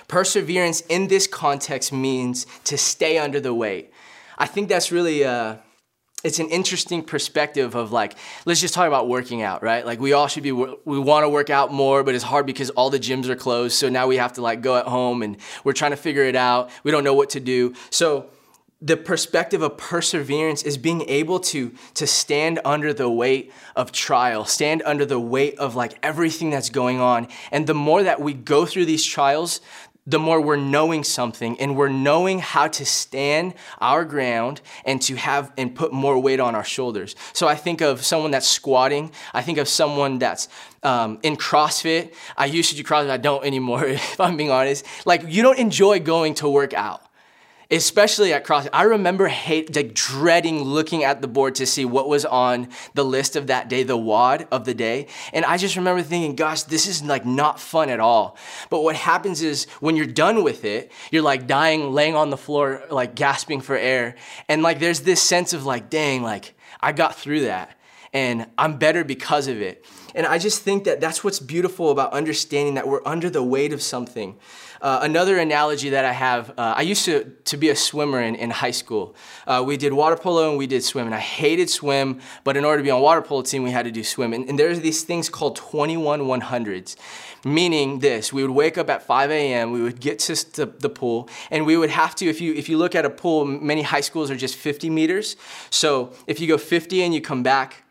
Perseverance 0.07 0.79
in 0.87 1.09
this 1.09 1.27
context 1.27 1.91
means 1.91 2.47
to 2.63 2.77
stay 2.77 3.17
under 3.17 3.41
the 3.41 3.53
weight. 3.53 3.91
I 4.37 4.45
think 4.45 4.69
that's 4.69 4.89
really 4.89 5.25
uh, 5.25 5.57
it's 6.23 6.39
an 6.39 6.49
interesting 6.49 7.01
perspective 7.01 7.75
of 7.75 7.91
like 7.91 8.17
let's 8.45 8.59
just 8.59 8.73
talk 8.73 8.87
about 8.87 9.07
working 9.07 9.41
out 9.41 9.63
right? 9.63 9.85
Like 9.85 9.99
we 9.99 10.13
all 10.13 10.27
should 10.27 10.43
be 10.43 10.51
we 10.51 10.99
want 10.99 11.23
to 11.23 11.29
work 11.29 11.49
out 11.49 11.71
more 11.71 12.03
but 12.03 12.15
it's 12.15 12.23
hard 12.23 12.45
because 12.45 12.69
all 12.71 12.89
the 12.89 12.99
gyms 12.99 13.27
are 13.27 13.35
closed 13.35 13.75
so 13.75 13.89
now 13.89 14.07
we 14.07 14.17
have 14.17 14.33
to 14.33 14.41
like 14.41 14.61
go 14.61 14.75
at 14.75 14.85
home 14.85 15.21
and 15.21 15.37
we're 15.63 15.73
trying 15.73 15.91
to 15.91 15.97
figure 15.97 16.23
it 16.23 16.35
out. 16.35 16.69
We 16.83 16.91
don't 16.91 17.03
know 17.03 17.13
what 17.13 17.29
to 17.31 17.39
do. 17.39 17.73
So 17.89 18.29
the 18.81 18.95
perspective 18.95 19.61
of 19.61 19.77
perseverance 19.77 20.63
is 20.63 20.77
being 20.77 21.01
able 21.09 21.39
to 21.39 21.73
to 21.95 22.07
stand 22.07 22.59
under 22.63 22.93
the 22.93 23.09
weight 23.09 23.51
of 23.75 23.91
trial 23.91 24.45
stand 24.45 24.81
under 24.85 25.05
the 25.05 25.19
weight 25.19 25.57
of 25.59 25.75
like 25.75 25.97
everything 26.01 26.49
that's 26.49 26.69
going 26.69 26.99
on. 26.99 27.27
And 27.51 27.67
the 27.67 27.73
more 27.73 28.03
that 28.03 28.21
we 28.21 28.33
go 28.33 28.65
through 28.65 28.85
these 28.85 29.05
trials 29.05 29.59
the 30.09 30.19
more 30.19 30.41
we're 30.41 30.55
knowing 30.55 31.03
something 31.03 31.59
and 31.59 31.75
we're 31.75 31.89
knowing 31.89 32.39
how 32.39 32.67
to 32.67 32.85
stand 32.85 33.53
our 33.79 34.03
ground 34.03 34.59
and 34.83 35.01
to 35.03 35.15
have 35.15 35.51
and 35.55 35.75
put 35.75 35.93
more 35.93 36.19
weight 36.19 36.39
on 36.39 36.55
our 36.55 36.63
shoulders. 36.63 37.15
So 37.33 37.47
I 37.47 37.55
think 37.55 37.81
of 37.81 38.03
someone 38.03 38.31
that's 38.31 38.47
squatting. 38.47 39.11
I 39.33 39.43
think 39.43 39.59
of 39.59 39.67
someone 39.67 40.17
that's 40.17 40.47
um, 40.81 41.19
in 41.21 41.35
CrossFit. 41.37 42.13
I 42.35 42.45
used 42.45 42.71
to 42.71 42.75
do 42.75 42.83
CrossFit. 42.83 43.11
I 43.11 43.17
don't 43.17 43.45
anymore, 43.49 43.85
if 43.85 44.19
I'm 44.19 44.35
being 44.35 44.51
honest. 44.51 44.85
Like 45.05 45.23
you 45.27 45.43
don't 45.43 45.59
enjoy 45.59 45.99
going 45.99 46.33
to 46.35 46.49
work 46.49 46.73
out 46.73 47.03
especially 47.71 48.33
at 48.33 48.45
CrossFit. 48.45 48.69
I 48.73 48.83
remember 48.83 49.27
hate, 49.27 49.75
like 49.75 49.93
dreading 49.93 50.63
looking 50.63 51.03
at 51.03 51.21
the 51.21 51.27
board 51.27 51.55
to 51.55 51.65
see 51.65 51.85
what 51.85 52.09
was 52.09 52.25
on 52.25 52.69
the 52.93 53.05
list 53.05 53.35
of 53.35 53.47
that 53.47 53.69
day, 53.69 53.83
the 53.83 53.97
WOD 53.97 54.47
of 54.51 54.65
the 54.65 54.73
day. 54.73 55.07
And 55.33 55.45
I 55.45 55.57
just 55.57 55.75
remember 55.75 56.01
thinking, 56.01 56.35
gosh, 56.35 56.63
this 56.63 56.87
is 56.87 57.03
like 57.03 57.25
not 57.25 57.59
fun 57.59 57.89
at 57.89 57.99
all. 57.99 58.37
But 58.69 58.81
what 58.81 58.95
happens 58.95 59.41
is 59.41 59.65
when 59.79 59.95
you're 59.95 60.05
done 60.05 60.43
with 60.43 60.65
it, 60.65 60.91
you're 61.11 61.23
like 61.23 61.47
dying, 61.47 61.93
laying 61.93 62.15
on 62.15 62.29
the 62.29 62.37
floor, 62.37 62.83
like 62.89 63.15
gasping 63.15 63.61
for 63.61 63.75
air. 63.75 64.15
And 64.47 64.63
like 64.63 64.79
there's 64.79 65.01
this 65.01 65.21
sense 65.21 65.53
of 65.53 65.65
like, 65.65 65.89
dang, 65.89 66.23
like 66.23 66.55
I 66.81 66.91
got 66.91 67.15
through 67.15 67.41
that 67.41 67.77
and 68.13 68.47
I'm 68.57 68.77
better 68.77 69.03
because 69.03 69.47
of 69.47 69.61
it. 69.61 69.85
And 70.15 70.25
I 70.25 70.39
just 70.39 70.63
think 70.63 70.85
that 70.85 70.99
that's 70.99 71.23
what's 71.23 71.39
beautiful 71.39 71.91
about 71.91 72.13
understanding 72.13 72.73
that 72.73 72.87
we're 72.87 73.05
under 73.05 73.29
the 73.29 73.43
weight 73.43 73.73
of 73.73 73.81
something. 73.81 74.37
Uh, 74.81 74.99
another 75.01 75.37
analogy 75.37 75.89
that 75.89 76.05
I 76.05 76.13
have, 76.13 76.51
uh, 76.51 76.73
I 76.77 76.83
used 76.83 77.05
to, 77.05 77.25
to 77.45 77.57
be 77.57 77.69
a 77.69 77.75
swimmer 77.75 78.21
in, 78.21 78.35
in 78.35 78.49
high 78.49 78.71
school. 78.71 79.15
Uh, 79.45 79.63
we 79.65 79.75
did 79.77 79.91
water 79.91 80.15
polo 80.15 80.49
and 80.49 80.57
we 80.57 80.67
did 80.67 80.83
swim, 80.83 81.05
and 81.05 81.13
I 81.13 81.19
hated 81.19 81.69
swim, 81.69 82.21
but 82.43 82.55
in 82.55 82.63
order 82.63 82.77
to 82.77 82.83
be 82.83 82.91
on 82.91 83.01
water 83.01 83.21
polo 83.21 83.41
team, 83.41 83.63
we 83.63 83.71
had 83.71 83.83
to 83.83 83.91
do 83.91 84.03
swim. 84.03 84.33
And, 84.33 84.47
and 84.47 84.57
there's 84.57 84.79
these 84.79 85.03
things 85.03 85.29
called 85.29 85.55
21 85.57 86.21
100s, 86.21 86.95
meaning 87.43 87.99
this, 87.99 88.31
we 88.31 88.41
would 88.41 88.51
wake 88.51 88.77
up 88.77 88.89
at 88.89 89.03
5 89.03 89.31
a.m., 89.31 89.71
we 89.71 89.81
would 89.81 89.99
get 89.99 90.19
to 90.19 90.35
the, 90.55 90.65
the 90.65 90.89
pool, 90.89 91.29
and 91.51 91.65
we 91.65 91.75
would 91.75 91.89
have 91.89 92.15
to, 92.15 92.25
if 92.27 92.39
you, 92.39 92.53
if 92.53 92.69
you 92.69 92.77
look 92.77 92.95
at 92.95 93.05
a 93.05 93.09
pool, 93.09 93.45
many 93.45 93.81
high 93.81 94.01
schools 94.01 94.31
are 94.31 94.35
just 94.35 94.55
50 94.55 94.89
meters. 94.89 95.35
So 95.69 96.13
if 96.27 96.39
you 96.39 96.47
go 96.47 96.57
50 96.57 97.03
and 97.03 97.13
you 97.13 97.21
come 97.21 97.43
back, 97.43 97.83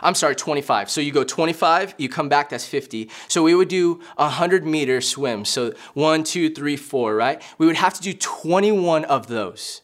I'm 0.00 0.14
sorry, 0.14 0.34
25. 0.34 0.90
So 0.90 1.00
you 1.00 1.12
go 1.12 1.24
25, 1.24 1.94
you 1.98 2.08
come 2.08 2.28
back, 2.28 2.48
that's 2.48 2.66
50. 2.66 3.10
So 3.28 3.42
we 3.42 3.54
would 3.54 3.68
do 3.68 4.00
a 4.16 4.24
100 4.24 4.64
meter 4.64 5.00
swim. 5.00 5.44
So 5.44 5.74
one, 5.94 6.24
two, 6.24 6.50
three, 6.50 6.76
four, 6.76 7.14
right? 7.14 7.42
We 7.58 7.66
would 7.66 7.76
have 7.76 7.94
to 7.94 8.00
do 8.00 8.14
21 8.14 9.04
of 9.04 9.26
those. 9.26 9.82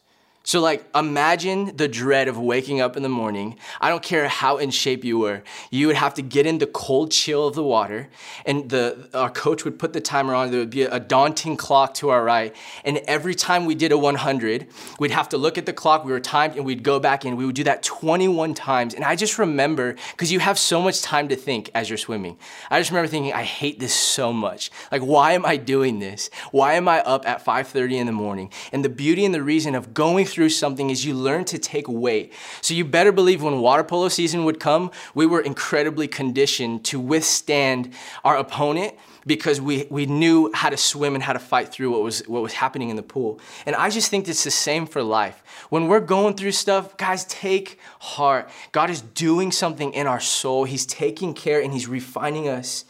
So, 0.49 0.59
like, 0.61 0.83
imagine 0.95 1.77
the 1.77 1.87
dread 1.87 2.27
of 2.27 2.39
waking 2.39 2.81
up 2.81 2.97
in 2.97 3.03
the 3.03 3.07
morning. 3.07 3.59
I 3.79 3.89
don't 3.89 4.01
care 4.01 4.27
how 4.27 4.57
in 4.57 4.71
shape 4.71 5.05
you 5.05 5.19
were. 5.19 5.43
You 5.69 5.85
would 5.85 5.95
have 5.95 6.15
to 6.15 6.23
get 6.23 6.47
in 6.47 6.57
the 6.57 6.65
cold 6.65 7.11
chill 7.11 7.45
of 7.45 7.53
the 7.53 7.61
water, 7.63 8.09
and 8.47 8.67
the 8.67 9.09
our 9.13 9.29
coach 9.29 9.63
would 9.63 9.77
put 9.77 9.93
the 9.93 10.01
timer 10.01 10.33
on. 10.33 10.49
There 10.49 10.59
would 10.59 10.71
be 10.71 10.81
a 10.81 10.99
daunting 10.99 11.55
clock 11.55 11.93
to 11.95 12.09
our 12.09 12.23
right, 12.23 12.55
and 12.83 12.97
every 13.05 13.35
time 13.35 13.65
we 13.65 13.75
did 13.75 13.91
a 13.91 13.97
100, 13.99 14.65
we'd 14.97 15.11
have 15.11 15.29
to 15.29 15.37
look 15.37 15.59
at 15.59 15.67
the 15.67 15.71
clock. 15.71 16.03
We 16.03 16.11
were 16.11 16.19
timed, 16.19 16.55
and 16.55 16.65
we'd 16.65 16.81
go 16.81 16.99
back 16.99 17.25
in. 17.25 17.35
We 17.35 17.45
would 17.45 17.53
do 17.53 17.65
that 17.65 17.83
21 17.83 18.55
times, 18.55 18.95
and 18.95 19.05
I 19.05 19.15
just 19.15 19.37
remember 19.37 19.97
because 20.13 20.31
you 20.31 20.39
have 20.39 20.57
so 20.57 20.81
much 20.81 21.03
time 21.03 21.27
to 21.27 21.35
think 21.35 21.69
as 21.75 21.91
you're 21.91 21.99
swimming. 21.99 22.39
I 22.71 22.79
just 22.79 22.89
remember 22.89 23.07
thinking, 23.07 23.33
I 23.33 23.43
hate 23.43 23.79
this 23.79 23.93
so 23.93 24.33
much. 24.33 24.71
Like, 24.91 25.03
why 25.03 25.33
am 25.33 25.45
I 25.45 25.57
doing 25.57 25.99
this? 25.99 26.31
Why 26.49 26.73
am 26.73 26.87
I 26.87 27.01
up 27.01 27.27
at 27.27 27.45
5:30 27.45 27.99
in 27.99 28.07
the 28.07 28.11
morning? 28.13 28.49
And 28.71 28.83
the 28.83 28.89
beauty 28.89 29.25
and 29.25 29.35
the 29.35 29.43
reason 29.43 29.75
of 29.75 29.93
going 29.93 30.25
through 30.25 30.38
through 30.39 30.47
something 30.47 30.89
is 30.89 31.03
you 31.03 31.13
learn 31.13 31.43
to 31.43 31.59
take 31.59 31.85
weight. 31.89 32.31
So 32.61 32.73
you 32.73 32.85
better 32.85 33.11
believe 33.11 33.43
when 33.43 33.59
water 33.59 33.83
polo 33.83 34.07
season 34.07 34.45
would 34.45 34.57
come, 34.57 34.89
we 35.13 35.25
were 35.25 35.41
incredibly 35.41 36.07
conditioned 36.07 36.85
to 36.85 36.97
withstand 36.97 37.93
our 38.23 38.37
opponent 38.37 38.93
because 39.25 39.59
we, 39.59 39.85
we 39.89 40.05
knew 40.05 40.49
how 40.53 40.69
to 40.69 40.77
swim 40.77 41.13
and 41.13 41.21
how 41.21 41.33
to 41.33 41.39
fight 41.39 41.73
through 41.73 41.91
what 41.91 42.03
was, 42.03 42.25
what 42.25 42.41
was 42.41 42.53
happening 42.53 42.87
in 42.87 42.95
the 42.95 43.03
pool. 43.03 43.41
And 43.65 43.75
I 43.75 43.89
just 43.89 44.09
think 44.09 44.29
it's 44.29 44.45
the 44.45 44.49
same 44.49 44.85
for 44.85 45.03
life. 45.03 45.43
When 45.67 45.89
we're 45.89 45.99
going 45.99 46.35
through 46.35 46.53
stuff, 46.53 46.95
guys, 46.95 47.25
take 47.25 47.77
heart. 47.99 48.49
God 48.71 48.89
is 48.89 49.01
doing 49.01 49.51
something 49.51 49.91
in 49.91 50.07
our 50.07 50.21
soul. 50.21 50.63
He's 50.63 50.85
taking 50.85 51.33
care 51.33 51.59
and 51.59 51.73
He's 51.73 51.89
refining 51.89 52.47
us 52.47 52.85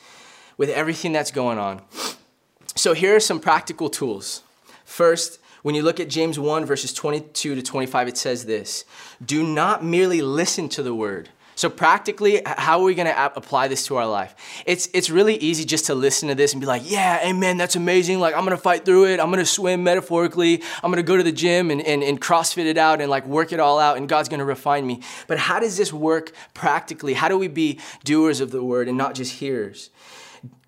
with 0.55 0.69
everything 0.69 1.13
that's 1.13 1.31
going 1.31 1.57
on. 1.57 1.81
So 2.75 2.93
here 2.93 3.15
are 3.15 3.19
some 3.19 3.39
practical 3.39 3.89
tools. 3.89 4.43
First, 4.85 5.39
when 5.61 5.75
you 5.75 5.81
look 5.81 5.99
at 5.99 6.09
James 6.09 6.39
1, 6.39 6.65
verses 6.65 6.93
22 6.93 7.55
to 7.55 7.61
25, 7.61 8.07
it 8.07 8.17
says 8.17 8.45
this 8.45 8.85
Do 9.23 9.43
not 9.43 9.83
merely 9.83 10.21
listen 10.21 10.69
to 10.69 10.83
the 10.83 10.93
word. 10.93 11.29
So, 11.59 11.69
practically, 11.69 12.41
how 12.45 12.79
are 12.79 12.85
we 12.85 12.95
going 12.95 13.13
to 13.13 13.35
apply 13.35 13.67
this 13.67 13.85
to 13.87 13.97
our 13.97 14.07
life? 14.07 14.33
It's, 14.65 14.87
it's 14.93 15.09
really 15.09 15.35
easy 15.35 15.65
just 15.65 15.87
to 15.87 15.93
listen 15.93 16.29
to 16.29 16.35
this 16.35 16.53
and 16.53 16.61
be 16.61 16.65
like, 16.65 16.89
yeah, 16.89 17.19
amen, 17.27 17.57
that's 17.57 17.75
amazing. 17.75 18.21
Like, 18.21 18.33
I'm 18.33 18.45
going 18.45 18.55
to 18.55 18.63
fight 18.63 18.85
through 18.85 19.07
it. 19.07 19.19
I'm 19.19 19.25
going 19.25 19.39
to 19.39 19.45
swim 19.45 19.83
metaphorically. 19.83 20.63
I'm 20.81 20.89
going 20.89 21.03
to 21.03 21.03
go 21.03 21.17
to 21.17 21.23
the 21.23 21.33
gym 21.33 21.69
and, 21.69 21.81
and, 21.81 22.01
and 22.01 22.21
CrossFit 22.21 22.65
it 22.65 22.77
out 22.77 23.01
and 23.01 23.09
like 23.09 23.25
work 23.25 23.51
it 23.51 23.59
all 23.59 23.77
out, 23.77 23.97
and 23.97 24.07
God's 24.07 24.29
going 24.29 24.39
to 24.39 24.45
refine 24.45 24.87
me. 24.87 25.01
But 25.27 25.37
how 25.37 25.59
does 25.59 25.75
this 25.75 25.91
work 25.91 26.31
practically? 26.53 27.13
How 27.13 27.27
do 27.27 27.37
we 27.37 27.49
be 27.49 27.81
doers 28.05 28.39
of 28.39 28.51
the 28.51 28.63
word 28.63 28.87
and 28.87 28.97
not 28.97 29.13
just 29.13 29.33
hearers? 29.33 29.89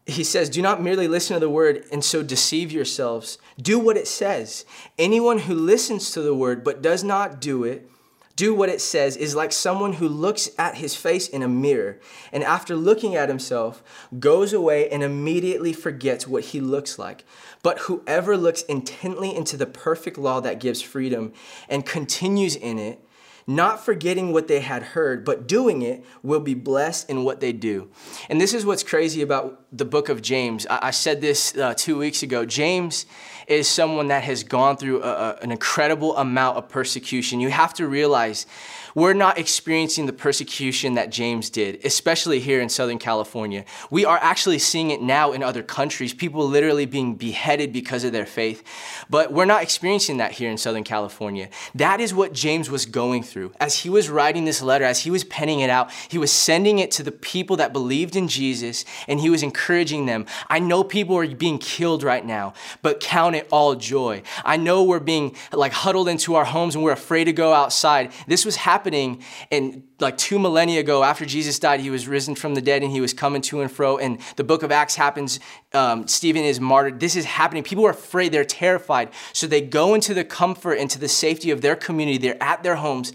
He 0.05 0.23
says, 0.23 0.49
Do 0.49 0.61
not 0.61 0.81
merely 0.81 1.07
listen 1.07 1.35
to 1.35 1.39
the 1.39 1.49
word 1.49 1.85
and 1.91 2.03
so 2.03 2.23
deceive 2.23 2.71
yourselves. 2.71 3.37
Do 3.61 3.79
what 3.79 3.97
it 3.97 4.07
says. 4.07 4.65
Anyone 4.97 5.39
who 5.39 5.53
listens 5.53 6.11
to 6.11 6.21
the 6.21 6.35
word 6.35 6.63
but 6.63 6.81
does 6.81 7.03
not 7.03 7.39
do 7.39 7.63
it, 7.63 7.89
do 8.35 8.55
what 8.55 8.69
it 8.69 8.81
says, 8.81 9.15
is 9.17 9.35
like 9.35 9.51
someone 9.51 9.93
who 9.93 10.07
looks 10.07 10.49
at 10.57 10.75
his 10.75 10.95
face 10.95 11.27
in 11.27 11.43
a 11.43 11.47
mirror 11.47 11.99
and 12.31 12.43
after 12.43 12.75
looking 12.75 13.15
at 13.15 13.29
himself 13.29 13.83
goes 14.19 14.53
away 14.53 14.89
and 14.89 15.03
immediately 15.03 15.73
forgets 15.73 16.27
what 16.27 16.45
he 16.45 16.59
looks 16.59 16.97
like. 16.97 17.23
But 17.61 17.79
whoever 17.79 18.37
looks 18.37 18.63
intently 18.63 19.35
into 19.35 19.57
the 19.57 19.67
perfect 19.67 20.17
law 20.17 20.39
that 20.39 20.59
gives 20.59 20.81
freedom 20.81 21.33
and 21.69 21.85
continues 21.85 22.55
in 22.55 22.79
it, 22.79 23.05
not 23.45 23.83
forgetting 23.83 24.31
what 24.31 24.47
they 24.47 24.61
had 24.61 24.81
heard, 24.81 25.23
but 25.23 25.47
doing 25.47 25.81
it, 25.83 26.03
will 26.23 26.39
be 26.39 26.53
blessed 26.53 27.09
in 27.09 27.23
what 27.23 27.39
they 27.39 27.51
do. 27.51 27.89
And 28.29 28.41
this 28.41 28.53
is 28.53 28.65
what's 28.65 28.83
crazy 28.83 29.21
about 29.21 29.60
the 29.71 29.85
book 29.85 30.09
of 30.09 30.21
James. 30.21 30.67
I, 30.69 30.87
I 30.87 30.91
said 30.91 31.21
this 31.21 31.55
uh, 31.55 31.73
two 31.75 31.97
weeks 31.97 32.23
ago. 32.23 32.45
James 32.45 33.05
is 33.47 33.67
someone 33.67 34.07
that 34.07 34.23
has 34.23 34.43
gone 34.43 34.77
through 34.77 35.03
a, 35.03 35.07
a, 35.07 35.35
an 35.41 35.51
incredible 35.51 36.15
amount 36.17 36.57
of 36.57 36.69
persecution. 36.69 37.39
You 37.39 37.49
have 37.49 37.73
to 37.75 37.87
realize 37.87 38.45
we're 38.93 39.13
not 39.13 39.37
experiencing 39.37 40.05
the 40.05 40.13
persecution 40.13 40.95
that 40.95 41.11
James 41.11 41.49
did, 41.49 41.83
especially 41.85 42.39
here 42.39 42.59
in 42.59 42.69
Southern 42.69 42.97
California. 42.97 43.63
We 43.89 44.03
are 44.05 44.19
actually 44.21 44.59
seeing 44.59 44.91
it 44.91 45.01
now 45.01 45.31
in 45.31 45.43
other 45.43 45.63
countries, 45.63 46.13
people 46.13 46.45
literally 46.47 46.85
being 46.85 47.15
beheaded 47.15 47.71
because 47.71 48.03
of 48.03 48.11
their 48.11 48.25
faith. 48.25 48.63
But 49.09 49.31
we're 49.31 49.45
not 49.45 49.63
experiencing 49.63 50.17
that 50.17 50.33
here 50.33 50.51
in 50.51 50.57
Southern 50.57 50.83
California. 50.83 51.49
That 51.75 52.01
is 52.01 52.13
what 52.13 52.33
James 52.33 52.69
was 52.69 52.85
going 52.85 53.23
through. 53.23 53.53
As 53.59 53.77
he 53.79 53.89
was 53.89 54.09
writing 54.09 54.45
this 54.45 54.61
letter, 54.61 54.85
as 54.85 54.99
he 54.99 55.11
was 55.11 55.23
penning 55.23 55.61
it 55.61 55.69
out, 55.69 55.89
he 56.09 56.17
was 56.17 56.31
sending 56.31 56.79
it 56.79 56.91
to 56.91 57.03
the 57.03 57.11
people 57.11 57.55
that 57.57 57.73
believed 57.73 58.15
in 58.15 58.27
Jesus 58.27 58.83
and 59.07 59.19
he 59.19 59.29
was 59.29 59.43
encouraging 59.43 59.60
them. 60.05 60.25
I 60.49 60.59
know 60.59 60.83
people 60.83 61.17
are 61.17 61.27
being 61.27 61.59
killed 61.59 62.03
right 62.03 62.25
now, 62.25 62.53
but 62.81 62.99
count 62.99 63.35
it 63.35 63.47
all 63.51 63.75
joy. 63.75 64.23
I 64.43 64.57
know 64.57 64.83
we're 64.83 64.99
being 64.99 65.35
like 65.53 65.71
huddled 65.71 66.07
into 66.07 66.35
our 66.35 66.45
homes 66.45 66.75
and 66.75 66.83
we're 66.83 66.91
afraid 66.91 67.25
to 67.25 67.33
go 67.33 67.53
outside. 67.53 68.11
This 68.27 68.43
was 68.43 68.55
happening 68.57 68.81
happening 68.81 69.21
in 69.51 69.83
like 69.99 70.17
two 70.17 70.39
millennia 70.39 70.79
ago 70.79 71.03
after 71.03 71.25
Jesus 71.25 71.59
died. 71.59 71.79
He 71.81 71.89
was 71.89 72.07
risen 72.07 72.35
from 72.35 72.55
the 72.55 72.61
dead 72.61 72.81
and 72.83 72.91
he 72.91 73.01
was 73.01 73.13
coming 73.13 73.41
to 73.43 73.61
and 73.61 73.71
fro. 73.71 73.97
And 73.97 74.19
the 74.37 74.43
book 74.43 74.63
of 74.63 74.71
Acts 74.71 74.95
happens. 74.95 75.39
Um, 75.73 76.07
Stephen 76.07 76.43
is 76.43 76.59
martyred. 76.59 76.99
This 76.99 77.15
is 77.15 77.25
happening. 77.25 77.63
People 77.63 77.85
are 77.85 77.91
afraid. 77.91 78.31
They're 78.31 78.43
terrified. 78.43 79.09
So 79.33 79.45
they 79.45 79.61
go 79.61 79.93
into 79.93 80.13
the 80.13 80.23
comfort, 80.23 80.75
into 80.75 80.99
the 80.99 81.07
safety 81.07 81.51
of 81.51 81.61
their 81.61 81.75
community. 81.75 82.17
They're 82.17 82.41
at 82.41 82.63
their 82.63 82.77
homes 82.77 83.13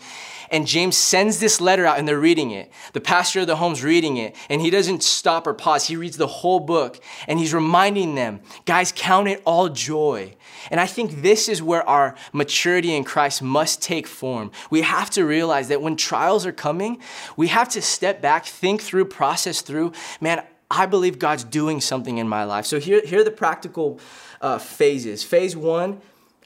and 0.50 0.66
James 0.66 0.96
sends 0.96 1.38
this 1.38 1.60
letter 1.60 1.86
out 1.86 1.98
and 1.98 2.06
they're 2.06 2.18
reading 2.18 2.50
it. 2.50 2.70
The 2.92 3.00
pastor 3.00 3.40
of 3.40 3.46
the 3.46 3.56
home's 3.56 3.82
reading 3.82 4.16
it 4.16 4.36
and 4.48 4.60
he 4.60 4.70
doesn't 4.70 5.02
stop 5.02 5.46
or 5.46 5.54
pause. 5.54 5.86
He 5.86 5.96
reads 5.96 6.16
the 6.16 6.26
whole 6.26 6.60
book 6.60 7.00
and 7.26 7.38
he's 7.38 7.54
reminding 7.54 8.14
them, 8.14 8.40
guys, 8.64 8.92
count 8.94 9.28
it 9.28 9.42
all 9.44 9.68
joy. 9.68 10.34
And 10.70 10.80
I 10.80 10.86
think 10.86 11.22
this 11.22 11.48
is 11.48 11.62
where 11.62 11.88
our 11.88 12.14
maturity 12.32 12.94
in 12.94 13.04
Christ 13.04 13.42
must 13.42 13.82
take 13.82 14.06
form. 14.06 14.50
We 14.70 14.82
have 14.82 15.10
to 15.10 15.24
realize 15.24 15.68
that 15.68 15.82
when 15.82 15.96
trials 15.96 16.46
are 16.46 16.52
coming, 16.52 17.00
we 17.36 17.48
have 17.48 17.68
to 17.70 17.82
step 17.82 18.20
back, 18.20 18.46
think 18.46 18.82
through, 18.82 19.06
process 19.06 19.60
through. 19.60 19.92
Man, 20.20 20.42
I 20.70 20.86
believe 20.86 21.18
God's 21.18 21.44
doing 21.44 21.80
something 21.80 22.18
in 22.18 22.28
my 22.28 22.44
life. 22.44 22.66
So 22.66 22.80
here, 22.80 23.00
here 23.04 23.20
are 23.20 23.24
the 23.24 23.30
practical 23.30 24.00
uh, 24.40 24.58
phases. 24.58 25.22
Phase 25.22 25.56
one, 25.56 26.00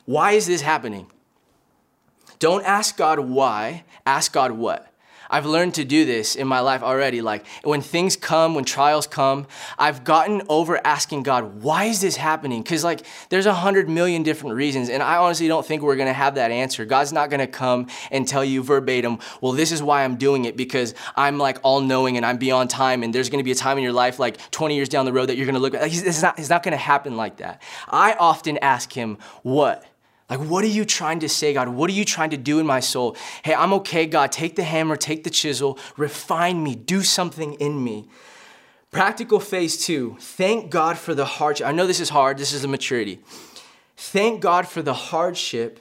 why 0.04 0.33
is 0.33 0.47
this 0.47 0.61
happening? 0.61 1.07
Don't 2.41 2.65
ask 2.65 2.97
God 2.97 3.21
why, 3.21 3.85
ask 4.05 4.33
God 4.33 4.53
what. 4.53 4.87
I've 5.31 5.47
learned 5.47 5.75
to 5.75 5.85
do 5.85 6.05
this 6.05 6.35
in 6.35 6.49
my 6.49 6.61
life 6.61 6.83
already. 6.83 7.23
Like 7.23 7.47
when 7.63 7.83
things 7.83 8.17
come, 8.17 8.55
when 8.55 8.65
trials 8.65 9.07
come, 9.07 9.47
I've 9.79 10.03
gotten 10.03 10.43
over 10.49 10.85
asking 10.85 11.23
God, 11.23 11.63
why 11.63 11.85
is 11.85 12.01
this 12.01 12.17
happening? 12.17 12.63
Because 12.63 12.83
like 12.83 13.07
there's 13.29 13.47
a 13.47 13.55
hundred 13.55 13.89
million 13.89 14.25
different 14.25 14.57
reasons. 14.57 14.89
And 14.89 15.03
I 15.03 15.19
honestly 15.19 15.47
don't 15.47 15.65
think 15.65 15.83
we're 15.83 15.97
gonna 15.97 16.13
have 16.13 16.35
that 16.35 16.51
answer. 16.51 16.85
God's 16.85 17.13
not 17.13 17.31
gonna 17.31 17.47
come 17.47 17.87
and 18.11 18.27
tell 18.27 18.45
you 18.45 18.63
verbatim, 18.63 19.21
well, 19.41 19.53
this 19.53 19.71
is 19.71 19.83
why 19.83 20.03
I'm 20.03 20.17
doing 20.17 20.47
it 20.47 20.57
because 20.57 20.95
I'm 21.15 21.39
like 21.39 21.59
all 21.63 21.81
knowing 21.81 22.17
and 22.17 22.27
I'm 22.27 22.39
beyond 22.39 22.71
time. 22.71 23.05
And 23.05 23.15
there's 23.15 23.31
gonna 23.31 23.45
be 23.45 23.53
a 23.53 23.55
time 23.55 23.79
in 23.79 23.85
your 23.85 23.93
life, 23.93 24.19
like 24.19 24.51
20 24.51 24.75
years 24.75 24.89
down 24.89 25.05
the 25.05 25.13
road, 25.13 25.29
that 25.29 25.37
you're 25.37 25.47
gonna 25.47 25.61
look 25.61 25.75
at. 25.75 25.83
Like, 25.83 25.95
it's 25.95 26.23
not, 26.23 26.39
it's 26.39 26.51
not 26.51 26.65
gonna 26.65 26.77
happen 26.77 27.17
like 27.17 27.37
that. 27.37 27.63
I 27.89 28.15
often 28.15 28.59
ask 28.59 28.93
Him, 28.93 29.19
what? 29.43 29.85
Like, 30.31 30.39
what 30.39 30.63
are 30.63 30.69
you 30.69 30.85
trying 30.85 31.19
to 31.21 31.29
say, 31.29 31.53
God? 31.53 31.69
What 31.69 31.91
are 31.91 31.93
you 31.93 32.05
trying 32.05 32.31
to 32.31 32.37
do 32.37 32.61
in 32.61 32.67
my 32.67 32.79
soul? 32.79 33.17
Hey, 33.43 33.53
I'm 33.53 33.73
okay, 33.75 34.07
God. 34.07 34.31
Take 34.31 34.55
the 34.55 34.63
hammer, 34.63 34.95
take 34.95 35.25
the 35.25 35.31
chisel, 35.31 35.77
refine 35.97 36.63
me, 36.63 36.77
do 36.77 37.03
something 37.03 37.55
in 37.55 37.83
me. 37.83 38.09
Practical 38.93 39.39
phase 39.39 39.85
two 39.85 40.17
thank 40.19 40.71
God 40.71 40.99
for 40.99 41.15
the 41.15 41.25
hardship. 41.25 41.67
I 41.67 41.73
know 41.73 41.87
this 41.87 42.01
is 42.01 42.09
hard, 42.09 42.39
this 42.39 42.53
is 42.53 42.65
a 42.65 42.69
maturity. 42.69 43.21
Thank 43.97 44.41
God 44.41 44.67
for 44.67 44.83
the 44.83 44.95
hardship 44.95 45.81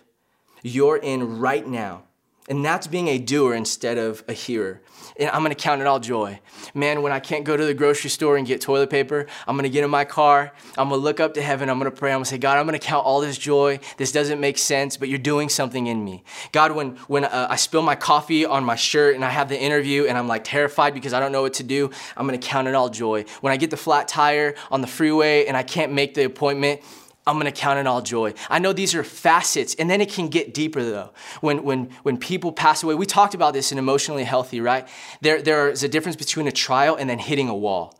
you're 0.61 0.97
in 0.97 1.39
right 1.39 1.65
now. 1.65 2.03
And 2.49 2.65
that's 2.65 2.87
being 2.87 3.07
a 3.07 3.19
doer 3.19 3.53
instead 3.53 3.99
of 3.99 4.23
a 4.27 4.33
hearer. 4.33 4.81
And 5.17 5.29
I'm 5.29 5.43
gonna 5.43 5.53
count 5.53 5.81
it 5.81 5.87
all 5.87 5.99
joy. 5.99 6.39
Man, 6.73 7.03
when 7.03 7.11
I 7.11 7.19
can't 7.19 7.45
go 7.45 7.55
to 7.55 7.63
the 7.63 7.75
grocery 7.75 8.09
store 8.09 8.37
and 8.37 8.47
get 8.47 8.59
toilet 8.59 8.89
paper, 8.89 9.27
I'm 9.47 9.55
gonna 9.55 9.69
get 9.69 9.83
in 9.83 9.89
my 9.91 10.03
car, 10.03 10.51
I'm 10.75 10.89
gonna 10.89 11.01
look 11.01 11.19
up 11.19 11.35
to 11.35 11.41
heaven, 11.41 11.69
I'm 11.69 11.77
gonna 11.77 11.91
pray, 11.91 12.11
I'm 12.11 12.17
gonna 12.17 12.25
say, 12.25 12.39
God, 12.39 12.57
I'm 12.57 12.65
gonna 12.65 12.79
count 12.79 13.05
all 13.05 13.21
this 13.21 13.37
joy. 13.37 13.79
This 13.97 14.11
doesn't 14.11 14.39
make 14.39 14.57
sense, 14.57 14.97
but 14.97 15.09
you're 15.09 15.19
doing 15.19 15.47
something 15.47 15.85
in 15.87 16.03
me. 16.03 16.23
God, 16.51 16.71
when, 16.71 16.95
when 17.07 17.25
uh, 17.25 17.47
I 17.49 17.55
spill 17.55 17.83
my 17.83 17.95
coffee 17.95 18.45
on 18.45 18.63
my 18.63 18.75
shirt 18.75 19.13
and 19.13 19.23
I 19.23 19.29
have 19.29 19.47
the 19.47 19.59
interview 19.59 20.05
and 20.05 20.17
I'm 20.17 20.27
like 20.27 20.43
terrified 20.43 20.95
because 20.95 21.13
I 21.13 21.19
don't 21.19 21.31
know 21.31 21.43
what 21.43 21.53
to 21.55 21.63
do, 21.63 21.91
I'm 22.17 22.25
gonna 22.25 22.39
count 22.39 22.67
it 22.67 22.73
all 22.73 22.89
joy. 22.89 23.25
When 23.41 23.53
I 23.53 23.57
get 23.57 23.69
the 23.69 23.77
flat 23.77 24.07
tire 24.07 24.55
on 24.71 24.81
the 24.81 24.87
freeway 24.87 25.45
and 25.45 25.55
I 25.55 25.61
can't 25.61 25.93
make 25.93 26.15
the 26.15 26.23
appointment, 26.23 26.81
I'm 27.29 27.37
gonna 27.37 27.51
count 27.51 27.79
it 27.79 27.87
all 27.87 28.01
joy. 28.01 28.33
I 28.49 28.59
know 28.59 28.73
these 28.73 28.95
are 28.95 29.03
facets, 29.03 29.75
and 29.75 29.89
then 29.89 30.01
it 30.01 30.09
can 30.11 30.27
get 30.27 30.53
deeper 30.53 30.83
though. 30.83 31.11
When, 31.41 31.63
when, 31.63 31.89
when 32.03 32.17
people 32.17 32.51
pass 32.51 32.83
away, 32.83 32.95
we 32.95 33.05
talked 33.05 33.33
about 33.33 33.53
this 33.53 33.71
in 33.71 33.77
Emotionally 33.77 34.23
Healthy, 34.23 34.61
right? 34.61 34.87
There, 35.21 35.41
there 35.41 35.69
is 35.69 35.83
a 35.83 35.89
difference 35.89 36.15
between 36.15 36.47
a 36.47 36.51
trial 36.51 36.95
and 36.95 37.09
then 37.09 37.19
hitting 37.19 37.49
a 37.49 37.55
wall. 37.55 37.99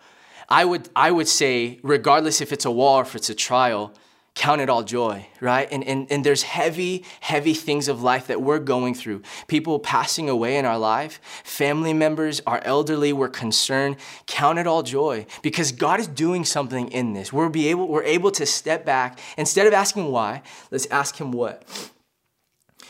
I 0.50 0.65
would, 0.65 0.89
I 0.95 1.12
would 1.12 1.27
say, 1.27 1.79
regardless 1.83 2.41
if 2.41 2.51
it's 2.51 2.65
a 2.65 2.71
wall 2.71 2.98
or 2.98 3.01
if 3.03 3.15
it's 3.15 3.29
a 3.29 3.36
trial, 3.36 3.93
count 4.36 4.62
it 4.62 4.69
all 4.69 4.83
joy, 4.83 5.27
right? 5.41 5.67
And, 5.71 5.83
and, 5.83 6.09
and 6.12 6.25
there's 6.25 6.43
heavy, 6.43 7.03
heavy 7.19 7.53
things 7.53 7.88
of 7.88 8.01
life 8.01 8.27
that 8.27 8.41
we're 8.41 8.59
going 8.59 8.93
through. 8.93 9.21
People 9.48 9.79
passing 9.79 10.29
away 10.29 10.57
in 10.57 10.65
our 10.65 10.77
life, 10.77 11.19
family 11.43 11.93
members, 11.93 12.41
our 12.48 12.62
elderly, 12.63 13.12
we're 13.12 13.29
concerned. 13.29 13.98
Count 14.27 14.59
it 14.59 14.67
all 14.67 14.83
joy 14.83 15.25
because 15.41 15.71
God 15.71 16.00
is 16.00 16.07
doing 16.07 16.45
something 16.45 16.89
in 16.91 17.13
this. 17.13 17.33
We're, 17.33 17.50
be 17.50 17.67
able, 17.67 17.88
we're 17.88 18.03
able 18.03 18.31
to 18.31 18.45
step 18.45 18.86
back. 18.86 19.19
Instead 19.38 19.67
of 19.67 19.74
asking 19.74 20.12
why, 20.12 20.41
let's 20.71 20.86
ask 20.88 21.15
Him 21.19 21.31
what. 21.31 21.63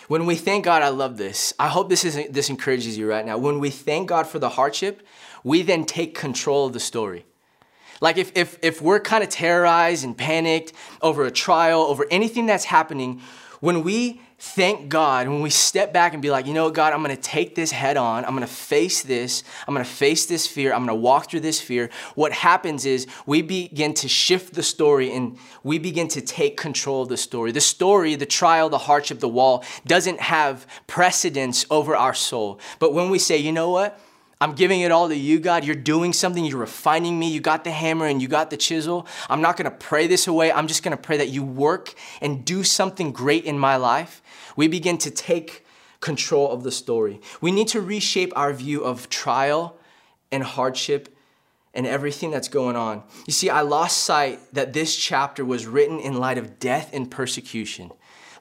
When 0.07 0.25
we 0.25 0.35
thank 0.35 0.65
God, 0.65 0.81
I 0.81 0.89
love 0.89 1.17
this. 1.17 1.53
I 1.59 1.67
hope 1.67 1.87
this, 1.87 2.03
is, 2.03 2.19
this 2.31 2.49
encourages 2.49 2.97
you 2.97 3.07
right 3.07 3.25
now. 3.25 3.37
When 3.37 3.59
we 3.59 3.69
thank 3.69 4.09
God 4.09 4.25
for 4.25 4.39
the 4.39 4.49
hardship, 4.49 5.05
we 5.43 5.61
then 5.61 5.85
take 5.85 6.17
control 6.17 6.65
of 6.65 6.73
the 6.73 6.79
story. 6.79 7.25
Like 8.01 8.17
if, 8.17 8.31
if, 8.35 8.57
if 8.61 8.81
we're 8.81 8.99
kind 8.99 9.23
of 9.23 9.29
terrorized 9.29 10.03
and 10.03 10.17
panicked 10.17 10.73
over 11.01 11.25
a 11.25 11.31
trial, 11.31 11.81
over 11.81 12.05
anything 12.09 12.45
that's 12.45 12.65
happening, 12.65 13.21
when 13.59 13.83
we 13.83 14.21
thank 14.41 14.87
God, 14.87 15.27
when 15.27 15.41
we 15.41 15.49
step 15.49 15.91
back 15.91 16.13
and 16.13 16.21
be 16.21 16.31
like, 16.31 16.47
you 16.47 16.53
know 16.53 16.65
what, 16.65 16.73
God, 16.73 16.93
I'm 16.93 17.01
gonna 17.01 17.17
take 17.17 17.55
this 17.55 17.71
head 17.71 17.97
on. 17.97 18.23
I'm 18.23 18.33
gonna 18.33 18.47
face 18.47 19.03
this. 19.03 19.43
I'm 19.67 19.73
gonna 19.73 19.83
face 19.83 20.27
this 20.27 20.47
fear. 20.47 20.73
I'm 20.73 20.85
gonna 20.85 20.95
walk 20.95 21.29
through 21.29 21.41
this 21.41 21.59
fear. 21.59 21.89
What 22.15 22.31
happens 22.31 22.85
is 22.85 23.05
we 23.25 23.41
begin 23.41 23.93
to 23.95 24.07
shift 24.07 24.53
the 24.53 24.63
story 24.63 25.13
and 25.13 25.37
we 25.63 25.77
begin 25.77 26.07
to 26.09 26.21
take 26.21 26.55
control 26.55 27.03
of 27.03 27.09
the 27.09 27.17
story. 27.17 27.51
The 27.51 27.59
story, 27.59 28.15
the 28.15 28.25
trial, 28.25 28.69
the 28.69 28.77
hardship, 28.77 29.19
the 29.19 29.27
wall 29.27 29.65
doesn't 29.85 30.21
have 30.21 30.65
precedence 30.87 31.65
over 31.69 31.95
our 31.95 32.13
soul. 32.13 32.61
But 32.79 32.93
when 32.93 33.09
we 33.09 33.19
say, 33.19 33.37
you 33.37 33.51
know 33.51 33.69
what, 33.69 33.99
I'm 34.41 34.53
giving 34.53 34.81
it 34.81 34.91
all 34.91 35.09
to 35.09 35.15
you, 35.15 35.39
God. 35.39 35.65
You're 35.65 35.75
doing 35.75 36.13
something. 36.13 36.45
You're 36.45 36.59
refining 36.59 37.19
me. 37.19 37.29
You 37.29 37.41
got 37.41 37.65
the 37.65 37.71
hammer 37.71 38.05
and 38.05 38.21
you 38.21 38.29
got 38.29 38.49
the 38.49 38.55
chisel. 38.55 39.05
I'm 39.29 39.41
not 39.41 39.57
going 39.57 39.69
to 39.69 39.77
pray 39.77 40.07
this 40.07 40.27
away. 40.27 40.49
I'm 40.49 40.67
just 40.67 40.81
going 40.81 40.95
to 40.95 41.01
pray 41.01 41.17
that 41.17 41.27
you 41.27 41.43
work 41.43 41.93
and 42.21 42.45
do 42.45 42.63
something 42.63 43.11
great 43.11 43.43
in 43.43 43.59
my 43.59 43.75
life. 43.75 44.21
We 44.55 44.69
begin 44.69 44.97
to 44.99 45.11
take 45.11 45.65
control 45.99 46.51
of 46.51 46.63
the 46.63 46.71
story. 46.71 47.19
We 47.41 47.51
need 47.51 47.67
to 47.69 47.81
reshape 47.81 48.31
our 48.35 48.53
view 48.53 48.81
of 48.81 49.09
trial 49.09 49.77
and 50.31 50.41
hardship 50.41 51.13
and 51.73 51.85
everything 51.85 52.31
that's 52.31 52.47
going 52.47 52.77
on. 52.77 53.03
You 53.27 53.33
see, 53.33 53.49
I 53.49 53.61
lost 53.61 54.03
sight 54.03 54.39
that 54.53 54.71
this 54.71 54.95
chapter 54.95 55.43
was 55.43 55.67
written 55.67 55.99
in 55.99 56.17
light 56.17 56.37
of 56.37 56.59
death 56.59 56.91
and 56.93 57.11
persecution. 57.11 57.91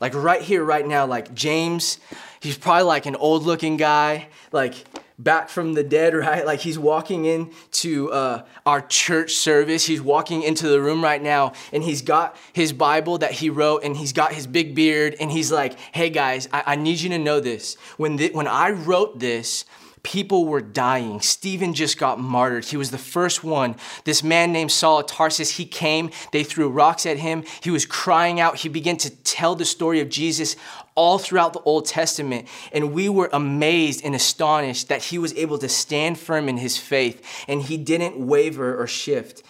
Like 0.00 0.14
right 0.14 0.42
here, 0.42 0.62
right 0.62 0.86
now, 0.86 1.06
like 1.06 1.34
James, 1.34 1.98
he's 2.38 2.56
probably 2.56 2.84
like 2.84 3.06
an 3.06 3.16
old 3.16 3.42
looking 3.42 3.76
guy. 3.76 4.28
Like, 4.52 4.84
back 5.18 5.48
from 5.48 5.74
the 5.74 5.82
dead, 5.82 6.14
right? 6.14 6.44
Like 6.46 6.60
he's 6.60 6.78
walking 6.78 7.24
into 7.24 8.10
uh, 8.12 8.44
our 8.64 8.80
church 8.82 9.32
service. 9.32 9.86
He's 9.86 10.02
walking 10.02 10.42
into 10.42 10.68
the 10.68 10.80
room 10.80 11.02
right 11.02 11.22
now, 11.22 11.52
and 11.72 11.82
he's 11.82 12.02
got 12.02 12.36
his 12.52 12.72
Bible 12.72 13.18
that 13.18 13.32
he 13.32 13.50
wrote, 13.50 13.82
and 13.84 13.96
he's 13.96 14.12
got 14.12 14.32
his 14.32 14.46
big 14.46 14.74
beard, 14.74 15.16
and 15.20 15.30
he's 15.30 15.50
like, 15.52 15.78
"Hey 15.92 16.10
guys, 16.10 16.48
I, 16.52 16.62
I 16.66 16.76
need 16.76 17.00
you 17.00 17.10
to 17.10 17.18
know 17.18 17.40
this. 17.40 17.76
When 17.96 18.18
th- 18.18 18.32
when 18.32 18.46
I 18.46 18.70
wrote 18.70 19.18
this." 19.18 19.64
People 20.02 20.46
were 20.46 20.60
dying. 20.60 21.20
Stephen 21.20 21.74
just 21.74 21.98
got 21.98 22.20
martyred. 22.20 22.64
He 22.66 22.76
was 22.76 22.90
the 22.90 22.98
first 22.98 23.42
one. 23.42 23.76
This 24.04 24.22
man 24.22 24.52
named 24.52 24.72
Saul 24.72 25.00
of 25.00 25.06
Tarsus, 25.06 25.56
he 25.56 25.64
came. 25.64 26.10
They 26.32 26.44
threw 26.44 26.68
rocks 26.68 27.06
at 27.06 27.18
him. 27.18 27.44
He 27.62 27.70
was 27.70 27.86
crying 27.86 28.40
out. 28.40 28.56
He 28.56 28.68
began 28.68 28.96
to 28.98 29.10
tell 29.10 29.54
the 29.54 29.64
story 29.64 30.00
of 30.00 30.08
Jesus 30.08 30.56
all 30.94 31.18
throughout 31.18 31.52
the 31.52 31.60
Old 31.60 31.86
Testament. 31.86 32.48
And 32.72 32.92
we 32.92 33.08
were 33.08 33.30
amazed 33.32 34.04
and 34.04 34.14
astonished 34.14 34.88
that 34.88 35.04
he 35.04 35.18
was 35.18 35.32
able 35.34 35.58
to 35.58 35.68
stand 35.68 36.18
firm 36.18 36.48
in 36.48 36.58
his 36.58 36.76
faith 36.76 37.44
and 37.46 37.62
he 37.62 37.76
didn't 37.76 38.18
waver 38.18 38.80
or 38.80 38.86
shift. 38.86 39.42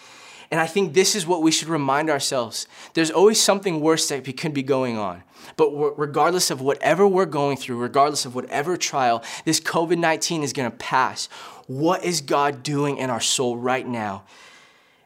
And 0.51 0.59
I 0.59 0.65
think 0.65 0.93
this 0.93 1.15
is 1.15 1.27
what 1.27 1.43
we 1.43 1.51
should 1.51 1.67
remind 1.67 2.09
ourselves. 2.09 2.67
There's 2.93 3.11
always 3.11 3.39
something 3.39 3.81
worse 3.81 4.07
that 4.09 4.23
could 4.37 4.53
be 4.53 4.63
going 4.63 4.97
on. 4.97 5.23
But 5.57 5.71
regardless 5.97 6.49
of 6.49 6.59
whatever 6.59 7.07
we're 7.07 7.25
going 7.25 7.57
through, 7.57 7.77
regardless 7.77 8.25
of 8.25 8.35
whatever 8.35 8.75
trial, 8.75 9.23
this 9.45 9.59
COVID 9.59 9.97
19 9.97 10.43
is 10.43 10.53
going 10.53 10.69
to 10.69 10.77
pass. 10.77 11.27
What 11.67 12.03
is 12.03 12.21
God 12.21 12.63
doing 12.63 12.97
in 12.97 13.09
our 13.09 13.21
soul 13.21 13.57
right 13.57 13.87
now? 13.87 14.23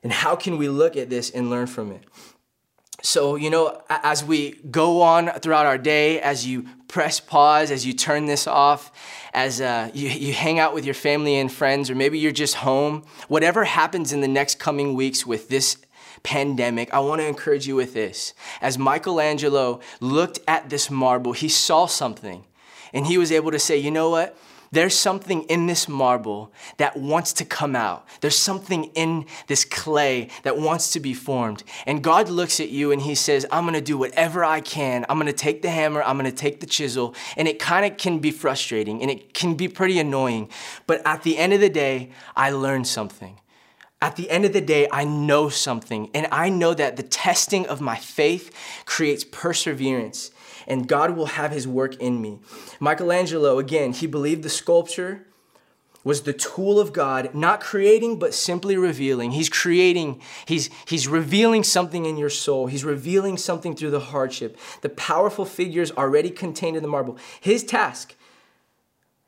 And 0.02 0.12
how 0.12 0.36
can 0.36 0.58
we 0.58 0.70
look 0.70 0.96
at 0.96 1.10
this 1.10 1.30
and 1.30 1.50
learn 1.50 1.68
from 1.68 1.92
it? 1.92 2.04
So, 3.06 3.36
you 3.36 3.50
know, 3.50 3.82
as 3.90 4.24
we 4.24 4.52
go 4.72 5.02
on 5.02 5.28
throughout 5.28 5.66
our 5.66 5.78
day, 5.78 6.22
as 6.22 6.48
you 6.48 6.66
press 6.88 7.20
pause, 7.20 7.70
as 7.70 7.86
you 7.86 7.92
turn 7.92 8.28
this 8.28 8.48
off, 8.48 8.92
as 9.34 9.60
uh, 9.60 9.92
you, 9.94 10.08
you 10.08 10.32
hang 10.32 10.58
out 10.58 10.74
with 10.74 10.86
your 10.86 10.94
family 10.94 11.36
and 11.36 11.52
friends, 11.52 11.90
or 11.90 11.96
maybe 11.96 12.18
you're 12.18 12.32
just 12.32 12.56
home, 12.56 13.04
whatever 13.28 13.66
happens 13.66 14.14
in 14.14 14.22
the 14.22 14.28
next 14.28 14.58
coming 14.58 14.94
weeks 14.94 15.26
with 15.26 15.50
this 15.50 15.78
pandemic, 16.24 16.94
I 16.94 17.00
want 17.02 17.20
to 17.20 17.28
encourage 17.28 17.68
you 17.68 17.76
with 17.76 17.94
this. 17.94 18.34
As 18.62 18.78
Michelangelo 18.78 19.82
looked 20.00 20.40
at 20.48 20.70
this 20.70 20.90
marble, 20.90 21.34
he 21.34 21.50
saw 21.50 21.88
something 21.88 22.46
and 22.94 23.06
he 23.06 23.18
was 23.18 23.34
able 23.34 23.52
to 23.52 23.60
say, 23.60 23.78
you 23.78 23.92
know 23.92 24.12
what? 24.12 24.38
There's 24.74 24.98
something 24.98 25.44
in 25.44 25.68
this 25.68 25.88
marble 25.88 26.52
that 26.78 26.98
wants 26.98 27.32
to 27.34 27.46
come 27.46 27.76
out. 27.76 28.08
There's 28.22 28.40
something 28.40 28.86
in 28.96 29.28
this 29.46 29.66
clay 29.66 30.30
that 30.42 30.58
wants 30.58 30.90
to 30.94 31.00
be 31.00 31.14
formed. 31.14 31.64
And 31.86 32.04
God 32.04 32.28
looks 32.28 32.60
at 32.60 32.70
you 32.70 32.92
and 32.92 33.00
He 33.00 33.14
says, 33.14 33.46
I'm 33.52 33.66
gonna 33.66 33.82
do 33.82 34.00
whatever 34.00 34.44
I 34.44 34.62
can. 34.62 35.06
I'm 35.08 35.20
gonna 35.20 35.32
take 35.32 35.62
the 35.62 35.70
hammer, 35.70 36.02
I'm 36.02 36.18
gonna 36.18 36.32
take 36.32 36.60
the 36.60 36.66
chisel. 36.66 37.14
And 37.38 37.48
it 37.48 37.60
kind 37.60 37.86
of 37.86 38.00
can 38.00 38.18
be 38.18 38.32
frustrating 38.32 39.04
and 39.04 39.12
it 39.12 39.36
can 39.36 39.54
be 39.54 39.68
pretty 39.68 40.00
annoying. 40.00 40.50
But 40.88 41.06
at 41.06 41.22
the 41.22 41.38
end 41.38 41.54
of 41.54 41.60
the 41.60 41.70
day, 41.70 42.10
I 42.36 42.50
learned 42.50 42.88
something. 42.88 43.40
At 44.02 44.16
the 44.16 44.28
end 44.32 44.44
of 44.44 44.54
the 44.54 44.60
day, 44.60 44.88
I 44.92 45.06
know 45.06 45.50
something, 45.50 46.10
and 46.14 46.28
I 46.32 46.50
know 46.50 46.74
that 46.74 46.98
the 46.98 47.04
testing 47.04 47.68
of 47.68 47.80
my 47.80 47.96
faith 47.96 48.52
creates 48.86 49.24
perseverance 49.24 50.32
and 50.68 50.88
God 50.88 51.16
will 51.16 51.28
have 51.28 51.52
his 51.52 51.68
work 51.68 51.96
in 51.96 52.22
me. 52.22 52.40
Michelangelo, 52.80 53.60
again, 53.60 53.94
he 53.94 54.08
believed 54.08 54.44
the 54.44 54.50
sculpture 54.50 55.26
was 56.04 56.24
the 56.24 56.34
tool 56.34 56.80
of 56.80 56.92
God, 56.92 57.34
not 57.34 57.62
creating, 57.62 58.20
but 58.20 58.34
simply 58.34 58.76
revealing. 58.76 59.32
He's 59.32 59.50
creating, 59.50 60.22
he's, 60.46 60.70
he's 60.86 61.08
revealing 61.08 61.64
something 61.64 62.06
in 62.06 62.18
your 62.18 62.30
soul. 62.30 62.68
He's 62.68 62.84
revealing 62.84 63.38
something 63.38 63.76
through 63.76 63.92
the 63.92 64.00
hardship. 64.00 64.58
The 64.82 64.90
powerful 64.90 65.46
figures 65.46 65.92
already 65.92 66.30
contained 66.30 66.76
in 66.76 66.84
the 66.84 66.90
marble. 66.90 67.18
His 67.40 67.64
task 67.64 68.16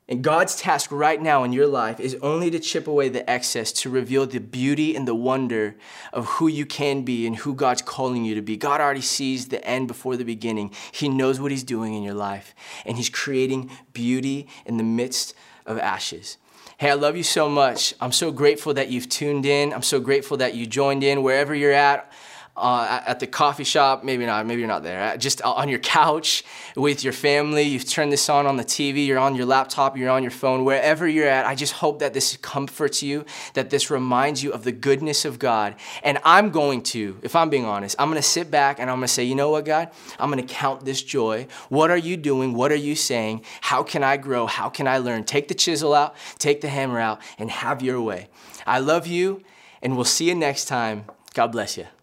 and 0.08 0.22
God's 0.22 0.54
task 0.54 0.92
right 0.92 1.20
now 1.20 1.42
in 1.42 1.52
your 1.52 1.66
life 1.66 1.98
is 1.98 2.16
only 2.22 2.48
to 2.52 2.60
chip 2.60 2.86
away 2.86 3.08
the 3.08 3.28
excess, 3.28 3.72
to 3.72 3.90
reveal 3.90 4.24
the 4.24 4.38
beauty 4.38 4.94
and 4.94 5.06
the 5.06 5.16
wonder 5.16 5.76
of 6.12 6.26
who 6.26 6.46
you 6.46 6.64
can 6.64 7.02
be 7.02 7.26
and 7.26 7.36
who 7.36 7.54
God's 7.54 7.82
calling 7.82 8.24
you 8.24 8.36
to 8.36 8.42
be. 8.42 8.56
God 8.56 8.80
already 8.80 9.00
sees 9.00 9.48
the 9.48 9.64
end 9.66 9.88
before 9.88 10.16
the 10.16 10.24
beginning. 10.24 10.72
He 10.92 11.08
knows 11.08 11.40
what 11.40 11.50
He's 11.50 11.64
doing 11.64 11.94
in 11.94 12.04
your 12.04 12.14
life, 12.14 12.54
and 12.84 12.96
He's 12.96 13.10
creating 13.10 13.70
beauty 13.92 14.46
in 14.64 14.76
the 14.76 14.84
midst 14.84 15.34
of 15.66 15.76
ashes. 15.78 16.38
Hey, 16.78 16.90
I 16.90 16.94
love 16.94 17.16
you 17.16 17.24
so 17.24 17.48
much. 17.48 17.94
I'm 18.00 18.12
so 18.12 18.30
grateful 18.30 18.74
that 18.74 18.88
you've 18.88 19.08
tuned 19.08 19.44
in. 19.44 19.72
I'm 19.72 19.82
so 19.82 19.98
grateful 19.98 20.36
that 20.36 20.54
you 20.54 20.66
joined 20.66 21.02
in 21.02 21.22
wherever 21.22 21.54
you're 21.54 21.72
at 21.72 22.12
uh, 22.56 23.02
at 23.06 23.20
the 23.20 23.26
coffee 23.26 23.64
shop, 23.64 24.02
maybe 24.02 24.24
not, 24.24 24.46
maybe 24.46 24.60
you're 24.60 24.68
not 24.68 24.82
there, 24.82 25.16
just 25.16 25.42
on 25.42 25.68
your 25.68 25.78
couch 25.78 26.44
with 26.74 27.04
your 27.04 27.12
family, 27.12 27.62
you've 27.62 27.88
turned 27.88 28.10
this 28.10 28.28
on 28.28 28.46
on 28.46 28.56
the 28.56 28.64
TV, 28.64 29.06
you're 29.06 29.18
on 29.18 29.34
your 29.34 29.46
laptop, 29.46 29.96
you're 29.96 30.10
on 30.10 30.22
your 30.22 30.30
phone, 30.30 30.64
wherever 30.64 31.06
you're 31.06 31.28
at, 31.28 31.46
I 31.46 31.54
just 31.54 31.74
hope 31.74 31.98
that 31.98 32.14
this 32.14 32.36
comforts 32.38 33.02
you, 33.02 33.24
that 33.54 33.70
this 33.70 33.90
reminds 33.90 34.42
you 34.42 34.52
of 34.52 34.64
the 34.64 34.72
goodness 34.72 35.24
of 35.24 35.38
God. 35.38 35.74
And 36.02 36.18
I'm 36.24 36.50
going 36.50 36.82
to, 36.84 37.18
if 37.22 37.36
I'm 37.36 37.50
being 37.50 37.64
honest, 37.64 37.96
I'm 37.98 38.08
going 38.08 38.22
to 38.22 38.28
sit 38.28 38.50
back 38.50 38.78
and 38.78 38.90
I'm 38.90 38.98
going 38.98 39.06
to 39.06 39.12
say, 39.12 39.24
you 39.24 39.34
know 39.34 39.50
what, 39.50 39.64
God? 39.64 39.90
I'm 40.18 40.30
going 40.30 40.44
to 40.44 40.54
count 40.54 40.84
this 40.84 41.02
joy. 41.02 41.46
What 41.68 41.90
are 41.90 41.96
you 41.96 42.16
doing? 42.16 42.54
What 42.54 42.72
are 42.72 42.76
you 42.76 42.94
saying? 42.94 43.42
How 43.60 43.82
can 43.82 44.02
I 44.02 44.16
grow? 44.16 44.46
How 44.46 44.68
can 44.68 44.88
I 44.88 44.98
learn? 44.98 45.24
Take 45.24 45.48
the 45.48 45.54
chisel 45.54 45.94
out, 45.94 46.14
take 46.38 46.60
the 46.60 46.68
hammer 46.68 47.00
out, 47.00 47.20
and 47.38 47.50
have 47.50 47.82
your 47.82 48.00
way. 48.00 48.28
I 48.66 48.78
love 48.78 49.06
you, 49.06 49.42
and 49.82 49.94
we'll 49.94 50.04
see 50.04 50.28
you 50.28 50.34
next 50.34 50.66
time. 50.66 51.04
God 51.34 51.48
bless 51.48 51.76
you. 51.76 51.95